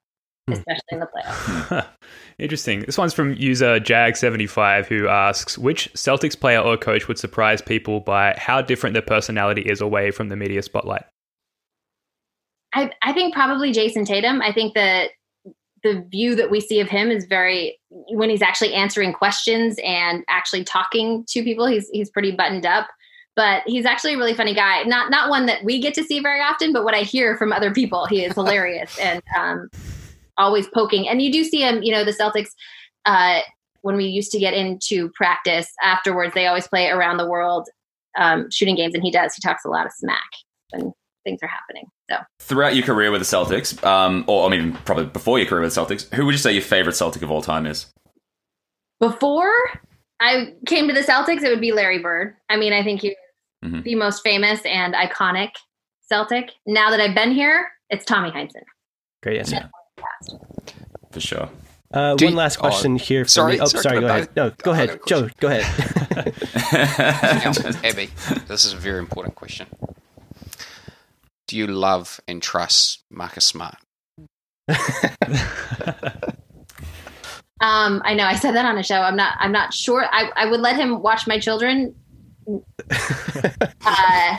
[0.54, 1.86] especially in the playoffs.
[2.39, 2.82] Interesting.
[2.82, 7.99] This one's from user Jag75 who asks Which Celtics player or coach would surprise people
[7.99, 11.04] by how different their personality is away from the media spotlight?
[12.74, 14.41] I, I think probably Jayson Tatum.
[14.41, 15.10] I think that
[15.84, 20.24] the view that we see of him is very when he's actually answering questions and
[20.30, 21.66] actually talking to people.
[21.66, 22.88] He's he's pretty buttoned up,
[23.36, 24.84] but he's actually a really funny guy.
[24.84, 27.52] Not not one that we get to see very often, but what I hear from
[27.52, 29.70] other people, he is hilarious and um,
[30.38, 31.08] always poking.
[31.08, 31.82] And you do see him.
[31.84, 32.50] You know, the Celtics.
[33.06, 33.40] Uh,
[33.84, 37.68] when we used to get into practice afterwards, they always play around the world
[38.16, 39.34] um, shooting games, and he does.
[39.34, 40.22] He talks a lot of smack
[40.70, 41.86] when things are happening.
[42.10, 45.62] So Throughout your career with the Celtics, um, or I mean, probably before your career
[45.62, 47.88] with the Celtics, who would you say your favorite Celtic of all time is?
[49.00, 49.52] before
[50.20, 52.36] I came to the Celtics, it would be Larry Bird.
[52.50, 53.16] I mean, I think he
[53.64, 53.84] was Mhm.
[53.84, 55.50] the most famous and iconic
[56.08, 56.52] Celtic.
[56.68, 58.62] Now that I've been here, it's Tommy Heinsohn.
[59.24, 59.70] Great answer.
[61.12, 61.49] For sure.
[61.93, 63.26] Uh, one you- last oh, question here.
[63.26, 63.60] For sorry, me.
[63.60, 63.99] Oh, sorry, sorry.
[63.99, 64.30] Go ahead.
[64.36, 65.30] No, go ahead, Joe.
[65.39, 65.66] Go ahead.
[66.74, 67.52] Now,
[67.84, 68.10] Abby,
[68.47, 69.68] this is a very important question.
[71.47, 73.76] Do you love and trust Marcus Smart?
[77.62, 78.99] Um, I know I said that on a show.
[79.02, 79.36] I'm not.
[79.39, 80.06] I'm not sure.
[80.12, 81.93] I, I would let him watch my children.
[83.86, 84.38] uh,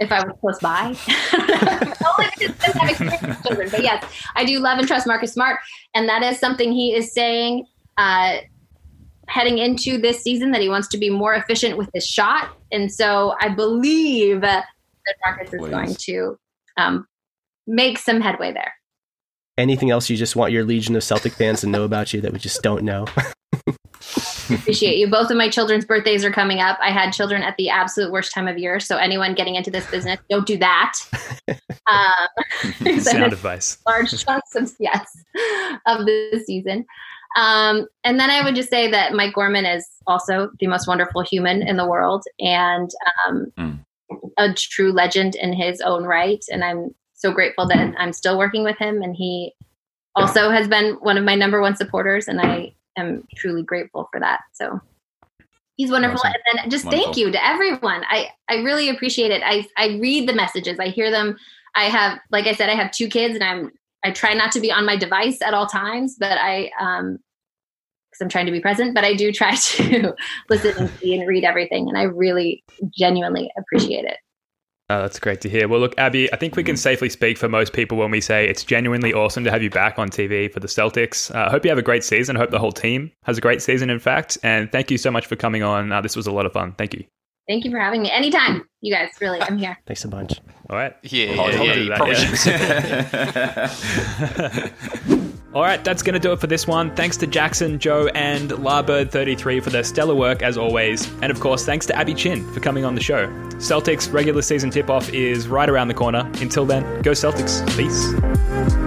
[0.00, 0.84] if I was close by,
[2.18, 3.68] only because have experience with children.
[3.70, 5.58] But yes, I do love and trust Marcus Smart,
[5.94, 7.66] and that is something he is saying
[7.96, 8.38] uh,
[9.28, 12.92] heading into this season that he wants to be more efficient with his shot, and
[12.92, 14.66] so I believe that
[15.24, 15.70] Marcus is Please.
[15.70, 16.38] going to
[16.76, 17.06] um,
[17.66, 18.72] make some headway there.
[19.56, 22.32] Anything else you just want your legion of Celtic fans to know about you that
[22.32, 23.06] we just don't know?
[24.50, 25.08] appreciate you.
[25.08, 26.78] Both of my children's birthdays are coming up.
[26.80, 28.80] I had children at the absolute worst time of year.
[28.80, 30.92] So anyone getting into this business, don't do that.
[31.86, 33.76] Um, Sound advice.
[33.86, 35.06] large chunks of yes
[35.86, 36.86] of the season.
[37.36, 41.20] Um, and then I would just say that Mike Gorman is also the most wonderful
[41.22, 42.90] human in the world and
[43.28, 43.84] um, Mm.
[44.38, 46.42] a true legend in his own right.
[46.50, 49.02] And I'm so grateful that I'm still working with him.
[49.02, 49.52] And he
[50.16, 54.20] also has been one of my number one supporters, and I am truly grateful for
[54.20, 54.40] that.
[54.52, 54.80] So
[55.76, 56.18] he's wonderful.
[56.18, 56.32] Awesome.
[56.46, 58.02] And then just thank you to everyone.
[58.08, 59.42] I, I really appreciate it.
[59.44, 61.36] I, I read the messages, I hear them.
[61.74, 63.72] I have, like I said, I have two kids, and I'm
[64.04, 67.18] I try not to be on my device at all times, but I um
[68.10, 70.14] because I'm trying to be present, but I do try to
[70.48, 74.18] listen and see and read everything, and I really genuinely appreciate it.
[74.90, 75.66] Oh, that's great to hear.
[75.66, 78.46] Well, look, Abby, I think we can safely speak for most people when we say
[78.46, 81.34] it's genuinely awesome to have you back on TV for the Celtics.
[81.34, 82.36] I uh, hope you have a great season.
[82.36, 84.36] I hope the whole team has a great season, in fact.
[84.42, 85.90] And thank you so much for coming on.
[85.90, 86.74] Uh, this was a lot of fun.
[86.76, 87.04] Thank you.
[87.48, 88.10] Thank you for having me.
[88.10, 89.08] Anytime, you guys.
[89.22, 89.78] Really, I'm here.
[89.86, 90.38] Thanks a bunch.
[90.68, 90.94] All right.
[91.02, 91.74] Yeah, I'll- yeah, I'll yeah.
[91.74, 92.16] You that, probably
[95.06, 95.14] yeah.
[95.54, 96.92] All right, that's going to do it for this one.
[96.96, 101.08] Thanks to Jackson, Joe, and Larbird33 for their stellar work as always.
[101.22, 103.28] And of course, thanks to Abby Chin for coming on the show.
[103.58, 106.28] Celtics regular season tip off is right around the corner.
[106.40, 107.64] Until then, go Celtics.
[107.76, 108.83] Peace.